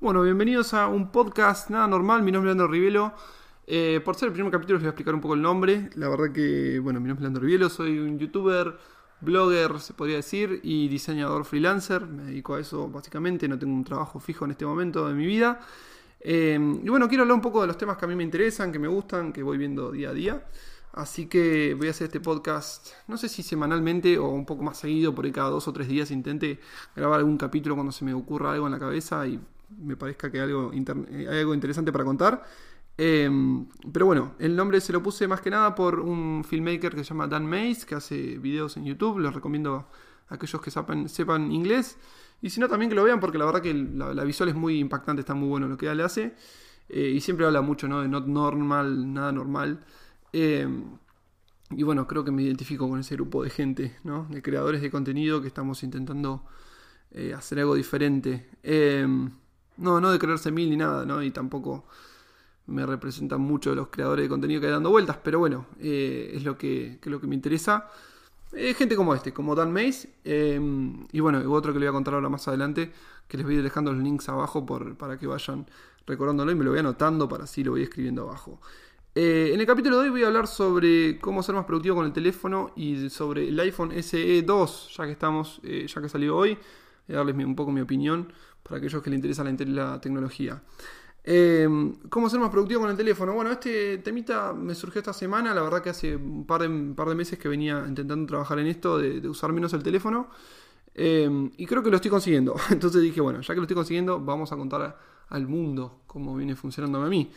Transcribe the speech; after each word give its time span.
Bueno, 0.00 0.22
bienvenidos 0.22 0.72
a 0.72 0.88
un 0.88 1.12
podcast 1.12 1.68
nada 1.68 1.86
normal. 1.86 2.22
Mi 2.22 2.32
nombre 2.32 2.50
es 2.50 2.56
Leandro 2.56 2.72
Rivelo. 2.72 3.12
Eh, 3.66 4.00
por 4.02 4.14
ser 4.14 4.28
el 4.28 4.32
primer 4.32 4.50
capítulo 4.50 4.78
les 4.78 4.84
voy 4.84 4.86
a 4.86 4.90
explicar 4.92 5.14
un 5.14 5.20
poco 5.20 5.34
el 5.34 5.42
nombre. 5.42 5.90
La 5.94 6.08
verdad 6.08 6.32
que, 6.32 6.78
bueno, 6.78 7.00
mi 7.00 7.08
nombre 7.08 7.20
es 7.20 7.24
Leandro 7.24 7.42
Rivelo, 7.42 7.68
soy 7.68 7.98
un 7.98 8.18
youtuber, 8.18 8.78
blogger, 9.20 9.78
se 9.78 9.92
podría 9.92 10.16
decir, 10.16 10.58
y 10.62 10.88
diseñador 10.88 11.44
freelancer. 11.44 12.06
Me 12.06 12.22
dedico 12.22 12.54
a 12.54 12.60
eso 12.60 12.88
básicamente, 12.88 13.46
no 13.46 13.58
tengo 13.58 13.74
un 13.74 13.84
trabajo 13.84 14.18
fijo 14.20 14.46
en 14.46 14.52
este 14.52 14.64
momento 14.64 15.06
de 15.06 15.12
mi 15.12 15.26
vida. 15.26 15.60
Eh, 16.20 16.58
y 16.82 16.88
bueno, 16.88 17.06
quiero 17.06 17.24
hablar 17.24 17.34
un 17.34 17.42
poco 17.42 17.60
de 17.60 17.66
los 17.66 17.76
temas 17.76 17.98
que 17.98 18.06
a 18.06 18.08
mí 18.08 18.14
me 18.16 18.24
interesan, 18.24 18.72
que 18.72 18.78
me 18.78 18.88
gustan, 18.88 19.34
que 19.34 19.42
voy 19.42 19.58
viendo 19.58 19.92
día 19.92 20.08
a 20.08 20.14
día. 20.14 20.46
Así 20.94 21.26
que 21.26 21.74
voy 21.74 21.88
a 21.88 21.90
hacer 21.90 22.06
este 22.06 22.20
podcast, 22.20 22.88
no 23.06 23.18
sé 23.18 23.28
si 23.28 23.42
semanalmente 23.42 24.18
o 24.18 24.30
un 24.30 24.46
poco 24.46 24.62
más 24.62 24.78
seguido, 24.78 25.14
por 25.14 25.26
ahí 25.26 25.30
cada 25.30 25.50
dos 25.50 25.68
o 25.68 25.74
tres 25.74 25.88
días 25.88 26.10
intente 26.10 26.58
grabar 26.96 27.18
algún 27.18 27.36
capítulo 27.36 27.74
cuando 27.74 27.92
se 27.92 28.06
me 28.06 28.14
ocurra 28.14 28.52
algo 28.52 28.64
en 28.64 28.72
la 28.72 28.78
cabeza 28.78 29.26
y 29.26 29.38
me 29.78 29.96
parezca 29.96 30.30
que 30.30 30.38
hay 30.38 30.44
algo, 30.44 30.72
eh, 30.72 31.26
hay 31.28 31.38
algo 31.38 31.54
interesante 31.54 31.92
para 31.92 32.04
contar. 32.04 32.44
Em, 32.96 33.66
pero 33.92 34.06
bueno, 34.06 34.34
el 34.38 34.54
nombre 34.54 34.80
se 34.80 34.92
lo 34.92 35.02
puse 35.02 35.26
más 35.26 35.40
que 35.40 35.50
nada 35.50 35.74
por 35.74 36.00
un 36.00 36.44
filmmaker 36.44 36.94
que 36.94 37.04
se 37.04 37.10
llama 37.10 37.26
Dan 37.26 37.46
Mays, 37.46 37.86
que 37.86 37.94
hace 37.94 38.38
videos 38.38 38.76
en 38.76 38.84
YouTube. 38.84 39.20
Les 39.20 39.32
recomiendo 39.32 39.88
a 40.28 40.34
aquellos 40.34 40.60
que 40.60 40.70
sepan, 40.70 41.08
sepan 41.08 41.50
inglés. 41.52 41.96
Y 42.42 42.50
si 42.50 42.60
no, 42.60 42.68
también 42.68 42.88
que 42.90 42.96
lo 42.96 43.04
vean, 43.04 43.20
porque 43.20 43.38
la 43.38 43.44
verdad 43.46 43.62
que 43.62 43.74
la, 43.74 44.24
visual 44.24 44.48
es 44.48 44.54
muy 44.54 44.78
impactante, 44.78 45.20
está 45.20 45.34
muy 45.34 45.48
bueno 45.48 45.68
lo 45.68 45.76
que 45.76 45.86
él 45.86 46.00
hace. 46.00 46.34
Eh, 46.88 47.12
y 47.14 47.20
siempre 47.20 47.46
habla 47.46 47.62
mucho 47.62 47.88
¿no? 47.88 48.02
de 48.02 48.08
not 48.08 48.26
normal, 48.26 49.12
nada 49.12 49.32
normal. 49.32 49.80
Em, 50.32 50.84
y 51.70 51.82
bueno, 51.82 52.06
creo 52.06 52.24
que 52.24 52.32
me 52.32 52.42
identifico 52.42 52.88
con 52.88 53.00
ese 53.00 53.14
grupo 53.14 53.44
de 53.44 53.50
gente, 53.50 53.96
¿no? 54.04 54.26
de 54.30 54.42
creadores 54.42 54.82
de 54.82 54.90
contenido 54.90 55.40
que 55.40 55.48
estamos 55.48 55.82
intentando 55.82 56.44
eh, 57.12 57.34
hacer 57.34 57.60
algo 57.60 57.74
diferente. 57.74 58.48
Em, 58.62 59.30
no, 59.80 60.00
no 60.00 60.12
de 60.12 60.18
creerse 60.18 60.52
mil 60.52 60.70
ni 60.70 60.76
nada, 60.76 61.04
¿no? 61.04 61.22
Y 61.22 61.30
tampoco 61.30 61.84
me 62.66 62.86
representan 62.86 63.40
mucho 63.40 63.74
los 63.74 63.88
creadores 63.88 64.24
de 64.24 64.28
contenido 64.28 64.60
que 64.60 64.68
hay 64.68 64.72
dando 64.72 64.90
vueltas, 64.90 65.18
pero 65.22 65.38
bueno, 65.38 65.66
eh, 65.80 66.32
es 66.34 66.44
lo 66.44 66.56
que, 66.56 66.98
lo 67.04 67.20
que 67.20 67.26
me 67.26 67.34
interesa. 67.34 67.88
Eh, 68.52 68.74
gente 68.74 68.96
como 68.96 69.14
este, 69.14 69.32
como 69.32 69.54
Dan 69.54 69.72
Mays, 69.72 70.08
em, 70.24 71.06
y 71.12 71.20
bueno, 71.20 71.40
otro 71.52 71.72
que 71.72 71.78
le 71.78 71.86
voy 71.86 71.90
a 71.90 71.92
contar 71.92 72.14
ahora 72.14 72.28
más 72.28 72.46
adelante, 72.48 72.92
que 73.28 73.36
les 73.36 73.46
voy 73.46 73.56
a 73.56 73.58
ir 73.58 73.62
dejando 73.62 73.92
los 73.92 74.02
links 74.02 74.28
abajo 74.28 74.66
por, 74.66 74.96
para 74.96 75.18
que 75.18 75.26
vayan 75.26 75.66
recordándolo 76.06 76.50
y 76.50 76.54
me 76.54 76.64
lo 76.64 76.70
voy 76.70 76.80
anotando 76.80 77.28
para 77.28 77.44
así 77.44 77.62
lo 77.62 77.72
voy 77.72 77.82
escribiendo 77.82 78.22
abajo. 78.22 78.60
Eh, 79.14 79.50
en 79.52 79.60
el 79.60 79.66
capítulo 79.66 79.98
de 79.98 80.04
hoy 80.04 80.10
voy 80.10 80.22
a 80.24 80.28
hablar 80.28 80.46
sobre 80.46 81.18
cómo 81.18 81.42
ser 81.42 81.54
más 81.54 81.64
productivo 81.64 81.96
con 81.96 82.06
el 82.06 82.12
teléfono 82.12 82.72
y 82.76 83.10
sobre 83.10 83.48
el 83.48 83.58
iPhone 83.60 83.92
SE 84.02 84.42
2, 84.42 84.94
ya 84.96 85.04
que 85.04 85.12
estamos, 85.12 85.60
ya 85.62 86.00
que 86.00 86.08
salió 86.08 86.36
hoy, 86.36 86.58
voy 87.06 87.14
a 87.14 87.18
darles 87.18 87.36
un 87.44 87.56
poco 87.56 87.72
mi 87.72 87.80
opinión 87.80 88.32
para 88.70 88.78
aquellos 88.78 89.02
que 89.02 89.10
les 89.10 89.16
interesa 89.18 89.42
la, 89.44 90.00
tecnología. 90.00 90.62
Em, 91.24 91.92
¿Cómo 92.08 92.30
ser 92.30 92.38
más 92.38 92.50
productivo 92.50 92.82
con 92.82 92.90
el 92.90 92.96
teléfono? 92.96 93.34
Bueno, 93.34 93.50
este 93.50 93.98
temita 93.98 94.52
me 94.52 94.74
surgió 94.74 95.00
esta 95.00 95.12
semana, 95.12 95.52
la 95.52 95.60
verdad 95.60 95.82
que 95.82 95.90
hace 95.90 96.14
un 96.14 96.46
par 96.46 96.62
de, 96.62 97.14
meses 97.14 97.38
que 97.38 97.48
venía 97.48 97.84
intentando 97.86 98.26
trabajar 98.26 98.60
en 98.60 98.68
esto, 98.68 98.96
de, 98.96 99.28
usar 99.28 99.52
menos 99.52 99.72
el 99.72 99.82
teléfono, 99.82 100.28
em, 100.94 101.50
y 101.56 101.66
creo 101.66 101.82
que 101.82 101.90
lo 101.90 101.96
estoy 101.96 102.12
consiguiendo. 102.12 102.54
Entonces 102.70 103.02
dije, 103.02 103.20
bueno, 103.20 103.40
ya 103.40 103.54
que 103.54 103.56
lo 103.56 103.62
estoy 103.62 103.74
consiguiendo, 103.74 104.20
vamos 104.20 104.52
a 104.52 104.56
contar 104.56 104.96
al 105.28 105.48
mundo 105.48 106.02
cómo 106.06 106.36
viene 106.36 106.54
funcionando 106.54 107.02
a 107.02 107.08
mí. 107.08 107.30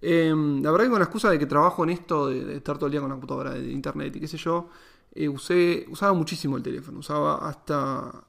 Em, 0.00 0.62
la 0.62 0.70
verdad 0.70 0.84
que 0.84 0.90
con 0.90 1.00
la 1.00 1.06
excusa 1.06 1.30
de 1.30 1.38
que 1.38 1.46
trabajo 1.46 1.82
en 1.82 1.90
esto, 1.90 2.28
de, 2.28 2.56
estar 2.56 2.76
todo 2.76 2.86
el 2.86 2.92
día 2.92 3.00
con 3.00 3.08
la 3.10 3.16
computadora, 3.16 3.50
de 3.50 3.72
internet 3.72 4.14
y 4.16 4.20
qué 4.20 4.28
sé 4.28 4.36
yo, 4.36 4.68
eh, 5.12 5.28
usaba 5.28 6.12
muchísimo 6.12 6.56
el 6.56 6.62
teléfono, 6.62 7.00
usaba 7.00 7.48
hasta 7.48 8.24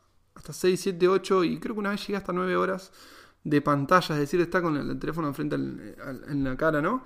hasta 0.50 0.54
6, 0.54 0.80
7, 0.80 1.08
8 1.08 1.44
y 1.44 1.60
creo 1.60 1.76
que 1.76 1.80
una 1.80 1.90
vez 1.92 2.02
llegué 2.02 2.18
hasta 2.18 2.32
9 2.32 2.56
horas 2.56 2.92
de 3.44 3.62
pantalla, 3.62 4.16
es 4.16 4.22
decir, 4.22 4.40
está 4.42 4.62
con 4.62 4.78
el, 4.78 5.00
teléfono 5.00 5.28
enfrente 5.28 5.56
en 5.56 6.44
la 6.44 6.56
cara, 6.58 6.82
¿no? 6.82 7.04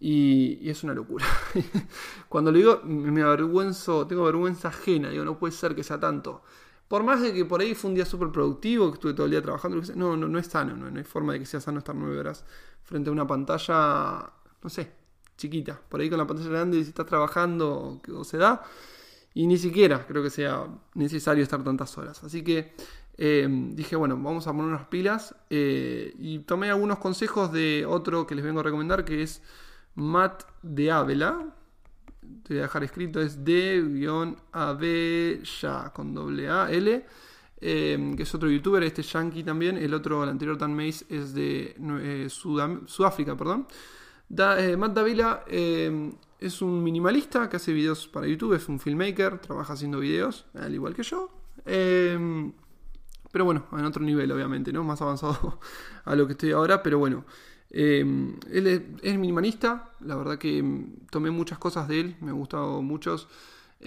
Y, 0.00 0.68
es 0.68 0.82
una 0.84 0.94
locura. 0.94 1.24
Cuando 2.28 2.52
lo 2.52 2.58
digo, 2.58 2.80
me 2.84 3.22
avergüenzo, 3.22 4.06
tengo 4.06 4.24
vergüenza 4.24 4.68
ajena, 4.68 5.10
digo, 5.10 5.24
no 5.24 5.38
puede 5.38 5.52
ser 5.52 5.74
que 5.74 5.82
sea 5.82 5.98
tanto. 5.98 6.42
Por 6.88 7.02
más 7.02 7.22
de 7.22 7.32
que 7.32 7.44
por 7.44 7.60
ahí 7.60 7.74
fue 7.74 7.88
un 7.90 7.94
día 7.94 8.04
súper 8.04 8.30
productivo, 8.30 8.90
que 8.90 8.94
estuve 8.94 9.14
todo 9.14 9.26
el 9.26 9.32
día 9.32 9.42
trabajando, 9.42 9.80
no, 9.94 10.16
no, 10.16 10.28
no 10.28 10.38
es 10.38 10.46
sano, 10.46 10.76
no, 10.76 10.94
hay 10.96 11.04
forma 11.04 11.32
de 11.32 11.40
que 11.40 11.46
sea 11.46 11.60
sano 11.60 11.78
estar 11.78 11.94
9 11.94 12.18
horas 12.18 12.44
frente 12.82 13.08
a 13.08 13.12
una 13.12 13.26
pantalla, 13.26 14.30
no 14.62 14.68
sé, 14.68 14.92
chiquita. 15.38 15.80
Por 15.88 16.00
ahí 16.00 16.10
con 16.10 16.18
la 16.18 16.26
pantalla 16.26 16.50
grande, 16.50 16.82
si 16.82 16.90
estás 16.90 17.06
trabajando 17.06 18.00
o 18.14 18.24
se 18.24 18.36
da, 18.36 18.62
y 19.34 19.46
ni 19.48 19.58
siquiera 19.58 20.06
creo 20.06 20.22
que 20.22 20.30
sea 20.30 20.66
necesario 20.94 21.42
estar 21.42 21.62
tantas 21.64 21.98
horas. 21.98 22.22
Así 22.22 22.42
que 22.42 22.72
eh, 23.16 23.46
dije, 23.72 23.96
bueno, 23.96 24.16
vamos 24.16 24.46
a 24.46 24.52
poner 24.52 24.66
unas 24.66 24.86
pilas. 24.86 25.34
Eh, 25.50 26.14
y 26.18 26.40
tomé 26.40 26.70
algunos 26.70 26.98
consejos 26.98 27.52
de 27.52 27.84
otro 27.86 28.26
que 28.26 28.34
les 28.36 28.44
vengo 28.44 28.60
a 28.60 28.62
recomendar, 28.62 29.04
que 29.04 29.22
es 29.22 29.42
Matt 29.96 30.44
de 30.62 30.90
Ávila. 30.90 31.52
Te 32.44 32.54
voy 32.54 32.58
a 32.58 32.62
dejar 32.62 32.84
escrito, 32.84 33.20
es 33.20 33.44
d 33.44 34.32
ya 35.60 35.92
con 35.92 36.14
doble 36.14 36.48
A, 36.48 36.70
L. 36.70 37.04
Eh, 37.66 38.14
que 38.16 38.22
es 38.22 38.34
otro 38.34 38.50
youtuber, 38.50 38.82
este 38.82 39.02
yankee 39.02 39.42
también. 39.42 39.76
El 39.76 39.94
otro, 39.94 40.22
el 40.22 40.30
anterior 40.30 40.56
Dan 40.56 40.74
Mace, 40.74 41.06
es 41.08 41.34
de 41.34 41.74
Sudáfrica, 42.28 43.36
perdón. 43.36 43.66
Matt 44.28 44.92
Davila 44.94 45.44
es 46.46 46.60
un 46.60 46.82
minimalista 46.82 47.48
que 47.48 47.56
hace 47.56 47.72
videos 47.72 48.06
para 48.06 48.26
YouTube, 48.26 48.54
es 48.54 48.68
un 48.68 48.78
filmmaker, 48.78 49.38
trabaja 49.38 49.72
haciendo 49.72 50.00
videos, 50.00 50.46
al 50.54 50.74
igual 50.74 50.94
que 50.94 51.02
yo. 51.02 51.30
Em, 51.64 52.52
pero 53.32 53.44
bueno, 53.44 53.66
en 53.72 53.84
otro 53.84 54.04
nivel, 54.04 54.30
obviamente, 54.30 54.72
¿no? 54.72 54.84
Más 54.84 55.00
avanzado 55.00 55.60
a 56.04 56.14
lo 56.14 56.26
que 56.26 56.32
estoy 56.32 56.52
ahora, 56.52 56.82
pero 56.82 56.98
bueno. 56.98 57.24
Em, 57.70 58.36
él 58.52 58.98
es, 59.02 59.18
minimalista, 59.18 59.90
la 60.00 60.16
verdad 60.16 60.38
que 60.38 60.62
tomé 61.10 61.30
muchas 61.30 61.58
cosas 61.58 61.88
de 61.88 62.00
él, 62.00 62.16
me 62.20 62.30
han 62.30 62.36
gustado 62.36 62.82
muchos. 62.82 63.26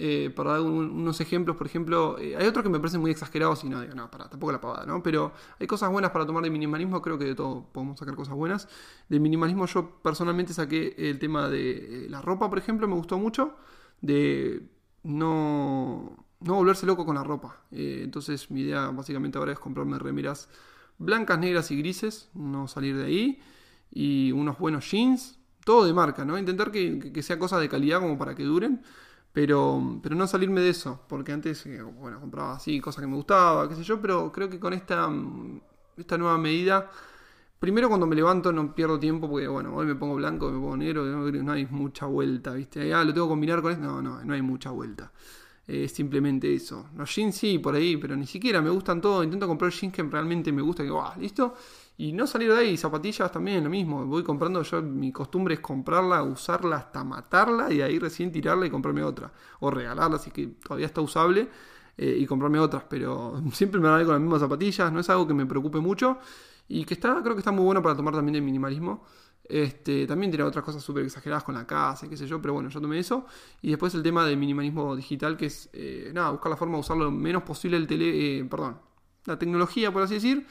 Eh, 0.00 0.30
para 0.30 0.52
dar 0.52 0.60
unos 0.60 1.20
ejemplos, 1.20 1.56
por 1.56 1.66
ejemplo, 1.66 2.16
eh, 2.20 2.36
hay 2.36 2.46
otros 2.46 2.62
que 2.62 2.68
me 2.68 2.78
parecen 2.78 3.00
muy 3.00 3.10
exagerados 3.10 3.64
y 3.64 3.68
no 3.68 3.80
digo, 3.80 3.96
no, 3.96 4.08
para, 4.08 4.28
tampoco 4.28 4.52
la 4.52 4.60
pavada, 4.60 4.86
¿no? 4.86 5.02
Pero 5.02 5.32
hay 5.58 5.66
cosas 5.66 5.90
buenas 5.90 6.12
para 6.12 6.24
tomar 6.24 6.44
de 6.44 6.50
minimalismo, 6.50 7.02
creo 7.02 7.18
que 7.18 7.24
de 7.24 7.34
todo 7.34 7.66
podemos 7.72 7.98
sacar 7.98 8.14
cosas 8.14 8.34
buenas. 8.34 8.68
De 9.08 9.18
minimalismo 9.18 9.66
yo 9.66 10.00
personalmente 10.00 10.54
saqué 10.54 10.94
el 10.96 11.18
tema 11.18 11.48
de 11.48 12.04
eh, 12.04 12.08
la 12.08 12.22
ropa, 12.22 12.48
por 12.48 12.58
ejemplo, 12.58 12.86
me 12.86 12.94
gustó 12.94 13.18
mucho, 13.18 13.56
de 14.00 14.62
no, 15.02 16.16
volverse 16.38 16.86
loco 16.86 17.04
con 17.04 17.16
la 17.16 17.24
ropa. 17.24 17.60
entonces 17.72 18.52
mi 18.52 18.60
idea 18.60 18.90
básicamente 18.90 19.36
ahora 19.38 19.50
es 19.52 19.58
comprarme 19.58 19.98
remeras 19.98 20.48
blancas, 20.98 21.40
negras 21.40 21.72
y 21.72 21.76
grises, 21.76 22.30
no 22.34 22.68
salir 22.68 22.96
de 22.96 23.04
ahí, 23.04 23.42
y 23.90 24.30
unos 24.30 24.58
buenos 24.58 24.88
jeans, 24.88 25.40
todo 25.64 25.84
de 25.84 25.92
marca, 25.92 26.24
¿no? 26.24 26.38
Intentar 26.38 26.70
que, 26.70 27.12
que 27.12 27.22
sea 27.24 27.36
cosas 27.36 27.60
de 27.60 27.68
calidad 27.68 28.00
como 28.00 28.16
para 28.16 28.36
que 28.36 28.44
duren. 28.44 28.80
Pero, 29.32 30.00
pero 30.02 30.14
no 30.14 30.26
salirme 30.26 30.60
de 30.60 30.70
eso, 30.70 31.00
porque 31.08 31.32
antes, 31.32 31.64
eh, 31.66 31.82
bueno, 31.82 32.20
compraba 32.20 32.54
así 32.54 32.80
cosas 32.80 33.02
que 33.02 33.06
me 33.06 33.16
gustaba, 33.16 33.68
qué 33.68 33.76
sé 33.76 33.84
yo, 33.84 34.00
pero 34.00 34.32
creo 34.32 34.48
que 34.48 34.58
con 34.58 34.72
esta, 34.72 35.08
esta 35.96 36.18
nueva 36.18 36.38
medida, 36.38 36.90
primero 37.58 37.88
cuando 37.88 38.06
me 38.06 38.16
levanto 38.16 38.52
no 38.52 38.74
pierdo 38.74 38.98
tiempo, 38.98 39.28
porque 39.28 39.46
bueno, 39.48 39.74
hoy 39.74 39.86
me 39.86 39.94
pongo 39.94 40.16
blanco, 40.16 40.50
me 40.50 40.58
pongo 40.58 40.76
negro, 40.76 41.04
no, 41.04 41.52
hay 41.52 41.66
mucha 41.66 42.06
vuelta, 42.06 42.52
¿viste? 42.52 42.92
Ah, 42.92 43.04
lo 43.04 43.12
tengo 43.12 43.26
que 43.26 43.30
combinar 43.30 43.62
con 43.62 43.72
esto, 43.72 43.84
no, 43.84 44.02
no, 44.02 44.24
no 44.24 44.34
hay 44.34 44.42
mucha 44.42 44.70
vuelta. 44.70 45.12
Es 45.68 45.92
simplemente 45.92 46.54
eso. 46.54 46.86
Los 46.96 47.14
jeans 47.14 47.36
sí, 47.36 47.58
por 47.58 47.74
ahí, 47.74 47.98
pero 47.98 48.16
ni 48.16 48.26
siquiera 48.26 48.62
me 48.62 48.70
gustan 48.70 49.02
todos. 49.02 49.22
Intento 49.22 49.46
comprar 49.46 49.70
jeans 49.70 49.94
que 49.94 50.02
realmente 50.02 50.50
me 50.50 50.62
gustan, 50.62 50.86
que, 50.86 50.92
va, 50.92 51.14
listo. 51.18 51.54
Y 51.98 52.12
no 52.14 52.26
salir 52.26 52.50
de 52.50 52.58
ahí, 52.58 52.76
zapatillas 52.78 53.30
también, 53.30 53.64
lo 53.64 53.68
mismo. 53.68 54.06
Voy 54.06 54.22
comprando, 54.22 54.62
yo 54.62 54.80
mi 54.80 55.12
costumbre 55.12 55.54
es 55.54 55.60
comprarla, 55.60 56.22
usarla 56.22 56.76
hasta 56.76 57.04
matarla 57.04 57.70
y 57.70 57.82
ahí 57.82 57.98
recién 57.98 58.32
tirarla 58.32 58.64
y 58.64 58.70
comprarme 58.70 59.02
otra. 59.02 59.30
O 59.60 59.70
regalarla, 59.70 60.16
así 60.16 60.30
que 60.30 60.46
todavía 60.46 60.86
está 60.86 61.02
usable 61.02 61.46
eh, 61.98 62.16
y 62.18 62.24
comprarme 62.24 62.58
otras. 62.60 62.84
Pero 62.88 63.42
siempre 63.52 63.78
me 63.78 63.88
van 63.88 63.98
a 63.98 64.00
ir 64.00 64.06
con 64.06 64.14
las 64.14 64.22
mismas 64.22 64.40
zapatillas, 64.40 64.90
no 64.90 65.00
es 65.00 65.10
algo 65.10 65.26
que 65.28 65.34
me 65.34 65.44
preocupe 65.44 65.80
mucho. 65.80 66.16
Y 66.66 66.86
que 66.86 66.94
está, 66.94 67.20
creo 67.22 67.34
que 67.34 67.40
está 67.40 67.52
muy 67.52 67.64
bueno 67.64 67.82
para 67.82 67.94
tomar 67.94 68.14
también 68.14 68.36
el 68.36 68.42
minimalismo. 68.42 69.04
Este, 69.48 70.06
también 70.06 70.30
tiene 70.30 70.44
otras 70.44 70.64
cosas 70.64 70.82
súper 70.82 71.04
exageradas 71.04 71.42
con 71.42 71.54
la 71.54 71.66
casa, 71.66 72.08
qué 72.08 72.16
sé 72.16 72.26
yo, 72.26 72.40
pero 72.42 72.54
bueno, 72.54 72.68
yo 72.68 72.80
tomé 72.80 72.98
eso. 72.98 73.26
Y 73.62 73.70
después 73.70 73.94
el 73.94 74.02
tema 74.02 74.26
del 74.26 74.36
minimalismo 74.36 74.94
digital, 74.94 75.36
que 75.36 75.46
es, 75.46 75.70
eh, 75.72 76.10
nada, 76.14 76.30
buscar 76.30 76.50
la 76.50 76.56
forma 76.56 76.74
de 76.74 76.80
usar 76.80 76.96
lo 76.96 77.10
menos 77.10 77.42
posible 77.42 77.76
el 77.76 77.86
tele, 77.86 78.38
eh, 78.38 78.44
perdón, 78.44 78.78
la 79.24 79.38
tecnología, 79.38 79.92
por 79.92 80.02
así 80.02 80.14
decir 80.14 80.46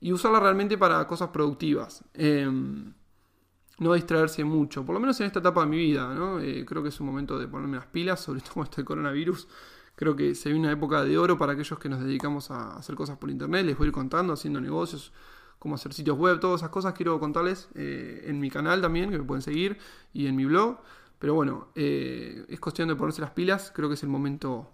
y 0.00 0.12
usarla 0.12 0.40
realmente 0.40 0.76
para 0.78 1.06
cosas 1.06 1.30
productivas. 1.30 2.04
Em, 2.14 2.92
no 3.78 3.92
distraerse 3.94 4.44
mucho, 4.44 4.84
por 4.84 4.94
lo 4.94 5.00
menos 5.00 5.20
en 5.20 5.26
esta 5.26 5.40
etapa 5.40 5.62
de 5.62 5.66
mi 5.66 5.76
vida, 5.76 6.14
¿no? 6.14 6.40
Eh, 6.40 6.64
creo 6.64 6.82
que 6.82 6.88
es 6.88 7.00
un 7.00 7.06
momento 7.06 7.38
de 7.38 7.46
ponerme 7.48 7.76
las 7.76 7.86
pilas, 7.86 8.20
sobre 8.24 8.40
todo 8.40 8.54
con 8.54 8.62
este 8.64 8.84
coronavirus. 8.84 9.48
Creo 9.94 10.14
que 10.14 10.34
se 10.34 10.50
viene 10.50 10.66
una 10.66 10.72
época 10.72 11.04
de 11.04 11.16
oro 11.16 11.38
para 11.38 11.52
aquellos 11.52 11.78
que 11.78 11.88
nos 11.88 12.00
dedicamos 12.00 12.50
a 12.50 12.76
hacer 12.76 12.94
cosas 12.94 13.18
por 13.18 13.30
internet. 13.30 13.64
Les 13.64 13.76
voy 13.76 13.86
a 13.86 13.88
ir 13.88 13.92
contando, 13.92 14.32
haciendo 14.34 14.60
negocios, 14.60 15.12
cómo 15.58 15.74
hacer 15.74 15.92
sitios 15.92 16.18
web, 16.18 16.40
todas 16.40 16.60
esas 16.60 16.70
cosas 16.70 16.94
quiero 16.94 17.18
contarles 17.18 17.68
eh, 17.74 18.24
en 18.26 18.40
mi 18.40 18.50
canal 18.50 18.80
también, 18.80 19.10
que 19.10 19.18
me 19.18 19.24
pueden 19.24 19.42
seguir, 19.42 19.78
y 20.12 20.26
en 20.26 20.36
mi 20.36 20.44
blog. 20.44 20.78
Pero 21.18 21.34
bueno, 21.34 21.68
eh, 21.74 22.44
es 22.48 22.60
cuestión 22.60 22.88
de 22.88 22.96
ponerse 22.96 23.20
las 23.20 23.30
pilas, 23.30 23.72
creo 23.74 23.88
que 23.88 23.94
es 23.94 24.02
el 24.02 24.08
momento 24.08 24.70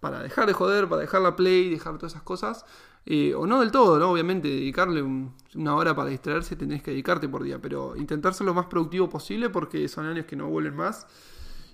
para 0.00 0.22
dejar 0.22 0.46
de 0.46 0.52
joder, 0.52 0.88
para 0.88 1.02
dejar 1.02 1.22
la 1.22 1.36
play, 1.36 1.68
dejar 1.68 1.96
todas 1.98 2.12
esas 2.12 2.22
cosas. 2.22 2.64
Eh, 3.04 3.34
o 3.34 3.46
no 3.46 3.60
del 3.60 3.70
todo, 3.72 3.98
¿no? 3.98 4.10
Obviamente, 4.10 4.48
dedicarle 4.48 5.02
una 5.02 5.74
hora 5.74 5.94
para 5.94 6.08
distraerse, 6.08 6.56
tenés 6.56 6.82
que 6.82 6.92
dedicarte 6.92 7.28
por 7.28 7.42
día, 7.42 7.60
pero 7.60 7.96
intentar 7.96 8.32
ser 8.32 8.46
lo 8.46 8.54
más 8.54 8.66
productivo 8.66 9.08
posible 9.08 9.50
porque 9.50 9.88
son 9.88 10.06
años 10.06 10.24
que 10.24 10.36
no 10.36 10.48
vuelven 10.48 10.76
más 10.76 11.06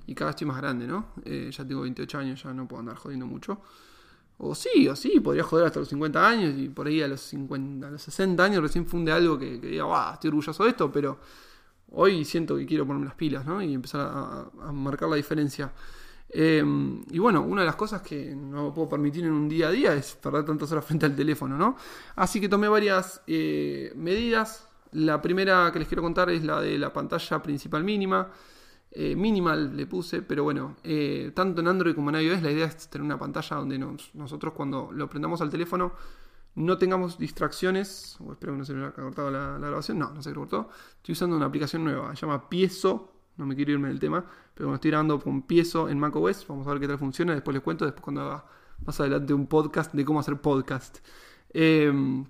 y 0.06 0.14
cada 0.14 0.31
vez 0.31 0.37
estoy 0.37 0.46
más 0.46 0.56
grande, 0.56 0.87
¿no? 0.87 1.08
Ya 1.25 1.66
tengo 1.66 1.82
28 1.82 2.19
años, 2.19 2.43
ya 2.43 2.52
no 2.55 2.66
puedo 2.66 2.81
andar 2.81 2.96
jodiendo 2.96 3.26
mucho. 3.26 3.60
O 4.40 4.55
sí, 4.55 4.87
o 4.88 4.94
sí, 4.94 5.19
podría 5.20 5.43
joder 5.43 5.67
hasta 5.67 5.81
los 5.81 5.88
50 5.88 6.29
años 6.29 6.55
y 6.56 6.69
por 6.69 6.87
ahí 6.87 7.02
a 7.02 7.08
los 7.08 7.20
50, 7.23 7.88
a 7.88 7.90
los 7.90 8.02
60 8.02 8.44
años 8.44 8.62
recién 8.62 8.87
funde 8.87 9.11
algo 9.11 9.37
que, 9.37 9.58
diga, 9.58 9.85
wow, 9.85 10.14
estoy 10.14 10.29
orgulloso 10.29 10.62
de 10.62 10.70
esto, 10.70 10.93
pero 10.93 11.19
hoy 11.90 12.25
siento 12.25 12.56
que 12.56 12.64
quiero 12.64 12.87
ponerme 12.87 13.06
las 13.06 13.17
pilas, 13.17 13.44
¿no? 13.44 13.61
Y 13.61 13.75
empezar 13.75 14.00
a, 14.00 14.73
marcar 14.73 15.08
la 15.08 15.17
diferencia. 15.17 15.73
Em, 16.29 17.02
y 17.11 17.19
bueno, 17.19 17.43
una 17.43 17.62
de 17.62 17.67
las 17.67 17.75
cosas 17.75 18.02
que 18.02 18.35
no 18.37 18.73
puedo 18.73 18.88
permitir 18.88 19.25
en 19.25 19.32
un 19.32 19.49
día 19.49 19.69
a 19.69 19.70
día 19.73 19.94
es 19.94 20.14
perder 20.14 20.44
tantas 20.44 20.70
horas 20.70 20.84
frente 20.84 21.06
al 21.06 21.17
teléfono, 21.17 21.56
¿no? 21.58 21.76
Así 22.14 22.41
que 22.41 22.49
tomé 22.49 22.69
varias 22.69 23.23
eh, 23.26 23.93
medidas. 23.96 24.69
La 24.93 25.20
primera 25.20 25.70
que 25.73 25.81
les 25.81 25.88
quiero 25.88 26.02
contar 26.02 26.31
es 26.31 26.44
la 26.44 26.61
de 26.61 26.79
la 26.79 26.93
pantalla 26.93 27.43
principal 27.43 27.82
mínima. 27.82 28.31
Eh, 28.90 29.14
minimal 29.14 29.76
le 29.76 29.87
puse, 29.87 30.23
pero 30.23 30.44
bueno, 30.44 30.76
eh, 30.82 31.32
tanto 31.35 31.61
en 31.61 31.69
Android 31.69 31.94
como 31.94 32.11
en 32.11 32.17
iOS 32.17 32.43
la 32.43 32.50
idea 32.50 32.67
es 32.67 32.88
tener 32.88 33.05
una 33.05 33.19
pantalla 33.19 33.56
donde 33.56 33.79
nosotros 34.14 34.55
cuando 34.55 34.90
lo 34.93 35.11
prendamos 35.11 35.43
al 35.43 35.50
teléfono 35.50 35.93
no 36.55 36.76
tengamos 36.79 37.19
distracciones. 37.19 38.19
Espero 38.31 38.52
que 38.52 38.58
no 38.58 38.64
se 38.64 38.75
me 38.75 38.85
haya 38.85 38.93
cortado 38.93 39.31
la, 39.31 39.58
grabación. 39.58 39.99
No, 39.99 40.11
no 40.11 40.23
se 40.23 40.32
cortó. 40.35 40.69
Estoy 40.96 41.12
usando 41.12 41.37
una 41.37 41.46
aplicación 41.46 41.85
nueva, 41.85 42.14
se 42.17 42.23
llama 42.23 42.49
Piezo. 42.49 43.12
No 43.37 43.46
me 43.46 43.55
quiero 43.55 43.73
irme 43.73 43.88
del 43.88 44.00
tema, 44.00 44.25
pero 44.55 44.67
bueno, 44.67 44.75
estoy 44.75 44.91
grabando 44.91 45.20
con 45.20 45.43
Piezo 45.43 45.88
en 45.88 45.99
macOS. 45.99 46.46
Vamos 46.49 46.67
a 46.67 46.70
ver 46.70 46.81
qué 46.81 46.88
tal 46.88 46.99
funciona. 46.99 47.34
Después 47.34 47.55
les 47.55 47.62
cuento, 47.62 47.84
después 47.84 48.02
cuando 48.02 48.23
haga 48.23 48.44
más 48.84 48.99
adelante 49.00 49.32
un 49.32 49.46
podcast 49.46 49.94
de 49.94 50.05
cómo 50.05 50.19
hacer 50.19 50.41
podcast. 50.41 50.99
Em, 51.50 52.25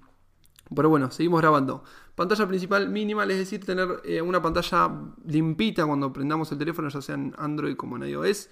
pero 0.74 0.88
bueno, 0.88 1.10
seguimos 1.10 1.40
grabando. 1.40 1.82
Pantalla 2.14 2.46
principal 2.46 2.88
mínima, 2.88 3.24
es 3.24 3.38
decir, 3.38 3.64
tener 3.64 4.00
eh, 4.04 4.20
una 4.20 4.42
pantalla 4.42 4.90
limpita 5.24 5.86
cuando 5.86 6.12
prendamos 6.12 6.50
el 6.52 6.58
teléfono, 6.58 6.88
ya 6.88 7.00
sea 7.00 7.14
en 7.14 7.34
Android 7.38 7.76
como 7.76 7.96
en 7.96 8.04
iOS. 8.04 8.48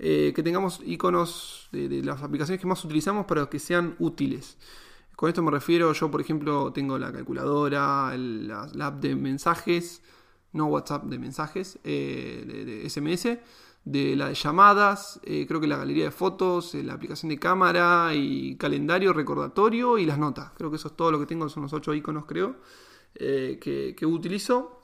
Eh, 0.00 0.32
que 0.34 0.44
tengamos 0.44 0.80
iconos 0.86 1.68
de, 1.72 2.02
las 2.04 2.22
aplicaciones 2.22 2.60
que 2.60 2.68
más 2.68 2.84
utilizamos 2.84 3.26
para 3.26 3.46
que 3.46 3.58
sean 3.58 3.96
útiles. 3.98 4.56
Con 5.16 5.28
esto 5.28 5.42
me 5.42 5.50
refiero, 5.50 5.92
yo 5.92 6.08
por 6.08 6.20
ejemplo 6.20 6.72
tengo 6.72 6.96
la 6.98 7.12
calculadora, 7.12 8.16
la, 8.16 8.70
app 8.80 9.00
de 9.00 9.16
mensajes, 9.16 10.00
no 10.52 10.66
WhatsApp 10.66 11.06
de 11.06 11.18
mensajes, 11.18 11.80
eh, 11.82 12.44
de, 12.64 12.88
SMS, 12.88 13.38
de 13.84 14.16
la 14.16 14.28
de 14.28 14.34
llamadas, 14.34 15.20
creo 15.22 15.60
que 15.60 15.66
la 15.66 15.78
galería 15.78 16.04
de 16.04 16.10
fotos, 16.10 16.74
la 16.74 16.92
aplicación 16.92 17.30
de 17.30 17.38
cámara 17.38 18.10
y 18.14 18.56
calendario, 18.56 19.12
recordatorio 19.12 19.96
y 19.96 20.04
las 20.04 20.18
notas. 20.18 20.52
Creo 20.56 20.70
que 20.70 20.76
eso 20.76 20.88
es 20.88 20.96
todo 20.96 21.10
lo 21.10 21.18
que 21.18 21.26
tengo, 21.26 21.48
son 21.48 21.62
los 21.62 21.72
ocho 21.72 21.94
iconos 21.94 22.26
creo. 22.26 22.56
Eh, 23.14 23.58
que, 23.60 24.06
utilizo 24.06 24.76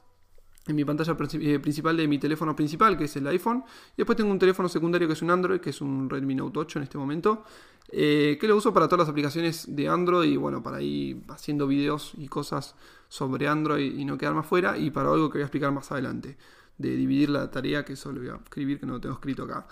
en 0.67 0.75
mi 0.75 0.85
pantalla 0.85 1.12
eh, 1.12 1.58
principal 1.61 1.96
de 1.96 2.08
mi 2.08 2.19
teléfono 2.19 2.56
principal, 2.56 2.96
que 2.96 3.05
es 3.05 3.17
el 3.17 3.26
iPhone. 3.29 3.62
Y 3.93 3.99
después 3.99 4.17
tengo 4.17 4.31
un 4.31 4.38
teléfono 4.38 4.69
secundario 4.69 5.06
que 5.06 5.12
es 5.12 5.23
un 5.23 5.31
Android, 5.31 5.61
que 5.61 5.70
es 5.70 5.81
un 5.81 6.08
Redmi 6.11 6.35
Note 6.35 6.58
8 6.58 6.79
en 6.79 6.82
este 6.82 6.99
momento, 6.99 7.44
eh, 7.91 8.38
que 8.41 8.49
lo 8.49 8.56
uso 8.56 8.73
para 8.73 8.88
todas 8.88 9.00
las 9.00 9.08
aplicaciones 9.08 9.76
de 9.76 9.88
Android 9.88 10.32
y 10.32 10.37
bueno, 10.37 10.62
para 10.62 10.81
ir 10.82 11.23
haciendo 11.29 11.67
videos 11.67 12.12
y 12.17 12.26
cosas 12.29 12.75
sobre 13.08 13.46
Android 13.46 13.94
y 13.96 14.05
no 14.05 14.19
quedarme 14.19 14.41
afuera, 14.41 14.76
y 14.76 14.91
para 14.91 15.12
algo 15.12 15.29
que 15.29 15.38
voy 15.38 15.43
a 15.43 15.46
explicar 15.46 15.70
más 15.70 15.93
adelante, 15.93 16.37
de 16.79 16.97
dividir 16.97 17.31
la 17.31 17.50
tarea, 17.50 17.85
que 17.85 17.94
eso 17.94 18.12
lo 18.12 18.21
voy 18.21 18.31
a 18.31 18.37
escribir, 18.37 18.81
que 18.81 18.87
no 18.87 18.94
lo 18.94 19.00
tengo 19.00 19.15
escrito 19.15 19.44
acá. 19.44 19.67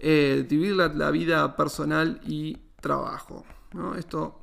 dividir 0.00 0.76
la, 0.76 1.10
vida 1.10 1.56
personal 1.56 2.20
y 2.26 2.56
trabajo. 2.80 3.44
Esto, 3.96 4.40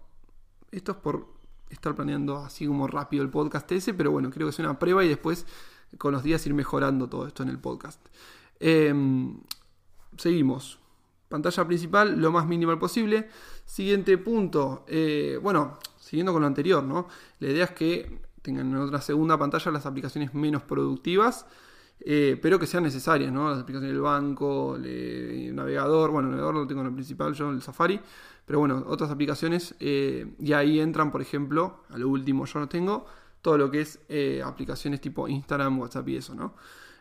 esto 0.71 0.91
es 0.93 0.97
por 0.97 1.27
estar 1.69 1.95
planeando 1.95 2.37
así 2.37 2.65
como 2.65 2.87
rápido 2.87 3.23
el 3.23 3.29
podcast 3.29 3.71
ese, 3.71 3.93
pero 3.93 4.11
bueno, 4.11 4.29
creo 4.31 4.47
que 4.47 4.51
es 4.51 4.59
una 4.59 4.79
prueba 4.79 5.03
y 5.03 5.07
después 5.07 5.45
con 5.97 6.13
los 6.13 6.23
días 6.23 6.45
ir 6.45 6.53
mejorando 6.53 7.09
todo 7.09 7.27
esto 7.27 7.43
en 7.43 7.49
el 7.49 7.59
podcast. 7.59 7.99
Em, 8.59 9.39
seguimos. 10.17 10.79
Pantalla 11.27 11.65
principal, 11.65 12.19
lo 12.19 12.31
más 12.31 12.47
minimal 12.47 12.79
posible. 12.79 13.29
Siguiente 13.65 14.17
punto. 14.17 14.83
Eh, 14.87 15.39
bueno, 15.41 15.77
siguiendo 15.99 16.33
con 16.33 16.41
lo 16.41 16.47
anterior, 16.47 16.83
¿no? 16.83 17.07
La 17.39 17.49
idea 17.49 17.65
es 17.65 17.71
que 17.71 18.19
tengan 18.41 18.69
en 18.69 18.77
otra 18.77 19.01
segunda 19.01 19.37
pantalla 19.37 19.71
las 19.71 19.85
aplicaciones 19.85 20.33
menos 20.33 20.63
productivas, 20.63 21.45
eh, 22.01 22.39
pero 22.41 22.57
que 22.57 22.65
sean 22.65 22.83
necesarias, 22.83 23.31
¿no? 23.31 23.49
Las 23.49 23.59
aplicaciones 23.59 23.93
del 23.93 24.01
banco, 24.01 24.75
el 24.75 25.53
navegador, 25.53 26.11
bueno, 26.11 26.29
el 26.29 26.31
navegador 26.31 26.55
lo 26.55 26.67
tengo 26.67 26.81
en 26.81 26.87
el 26.87 26.93
principal, 26.93 27.33
yo, 27.33 27.49
el 27.51 27.61
Safari, 27.61 27.99
pero 28.45 28.59
bueno, 28.59 28.83
otras 28.87 29.11
aplicaciones, 29.11 29.75
eh, 29.79 30.33
y 30.39 30.53
ahí 30.53 30.79
entran, 30.79 31.11
por 31.11 31.21
ejemplo, 31.21 31.83
a 31.89 31.97
lo 31.97 32.07
último 32.09 32.45
yo 32.45 32.59
no 32.59 32.69
tengo, 32.69 33.05
todo 33.41 33.57
lo 33.57 33.69
que 33.69 33.81
es 33.81 33.99
eh, 34.09 34.41
aplicaciones 34.43 35.01
tipo 35.01 35.27
Instagram, 35.27 35.79
WhatsApp 35.79 36.07
y 36.09 36.17
eso, 36.17 36.35
¿no? 36.35 36.55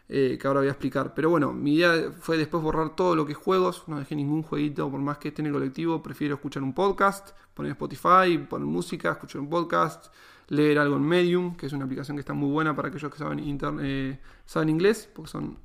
Que 0.08 0.40
ahora 0.44 0.60
voy 0.60 0.68
a 0.68 0.70
explicar. 0.70 1.12
Pero 1.12 1.28
bueno, 1.28 1.52
mi 1.52 1.74
idea 1.74 2.10
fue 2.18 2.38
después 2.38 2.62
borrar 2.62 2.96
todo 2.96 3.14
lo 3.14 3.26
que 3.26 3.32
es 3.32 3.38
juegos, 3.38 3.84
no 3.88 3.98
dejé 3.98 4.16
ningún 4.16 4.42
jueguito, 4.42 4.90
por 4.90 5.00
más 5.00 5.18
que 5.18 5.28
esté 5.28 5.42
en 5.42 5.46
el 5.48 5.52
colectivo, 5.52 6.02
prefiero 6.02 6.36
escuchar 6.36 6.62
un 6.62 6.72
podcast, 6.72 7.32
poner 7.52 7.72
Spotify, 7.72 8.38
poner 8.48 8.66
música, 8.66 9.12
escuchar 9.12 9.42
un 9.42 9.50
podcast, 9.50 10.06
leer 10.48 10.78
algo 10.78 10.96
en 10.96 11.02
Medium, 11.02 11.56
que 11.56 11.66
es 11.66 11.72
una 11.72 11.84
aplicación 11.84 12.16
que 12.16 12.20
está 12.20 12.32
muy 12.32 12.50
buena 12.50 12.74
para 12.74 12.88
aquellos 12.88 13.12
que 13.12 13.18
saben, 13.18 14.20
saben 14.46 14.68
inglés, 14.68 15.08
porque 15.14 15.30
son 15.30 15.58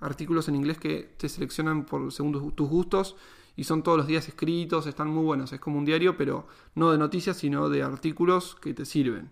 artículos 0.00 0.48
en 0.48 0.56
inglés 0.56 0.78
que 0.78 1.14
te 1.16 1.28
seleccionan 1.28 1.84
por 1.84 2.12
según 2.12 2.54
tus 2.54 2.68
gustos 2.68 3.16
y 3.56 3.64
son 3.64 3.82
todos 3.82 3.98
los 3.98 4.06
días 4.06 4.26
escritos, 4.26 4.86
están 4.86 5.08
muy 5.08 5.24
buenos, 5.24 5.52
es 5.52 5.60
como 5.60 5.78
un 5.78 5.84
diario, 5.84 6.16
pero 6.16 6.46
no 6.74 6.90
de 6.90 6.98
noticias, 6.98 7.36
sino 7.36 7.68
de 7.68 7.82
artículos 7.82 8.56
que 8.60 8.72
te 8.72 8.84
sirven, 8.86 9.30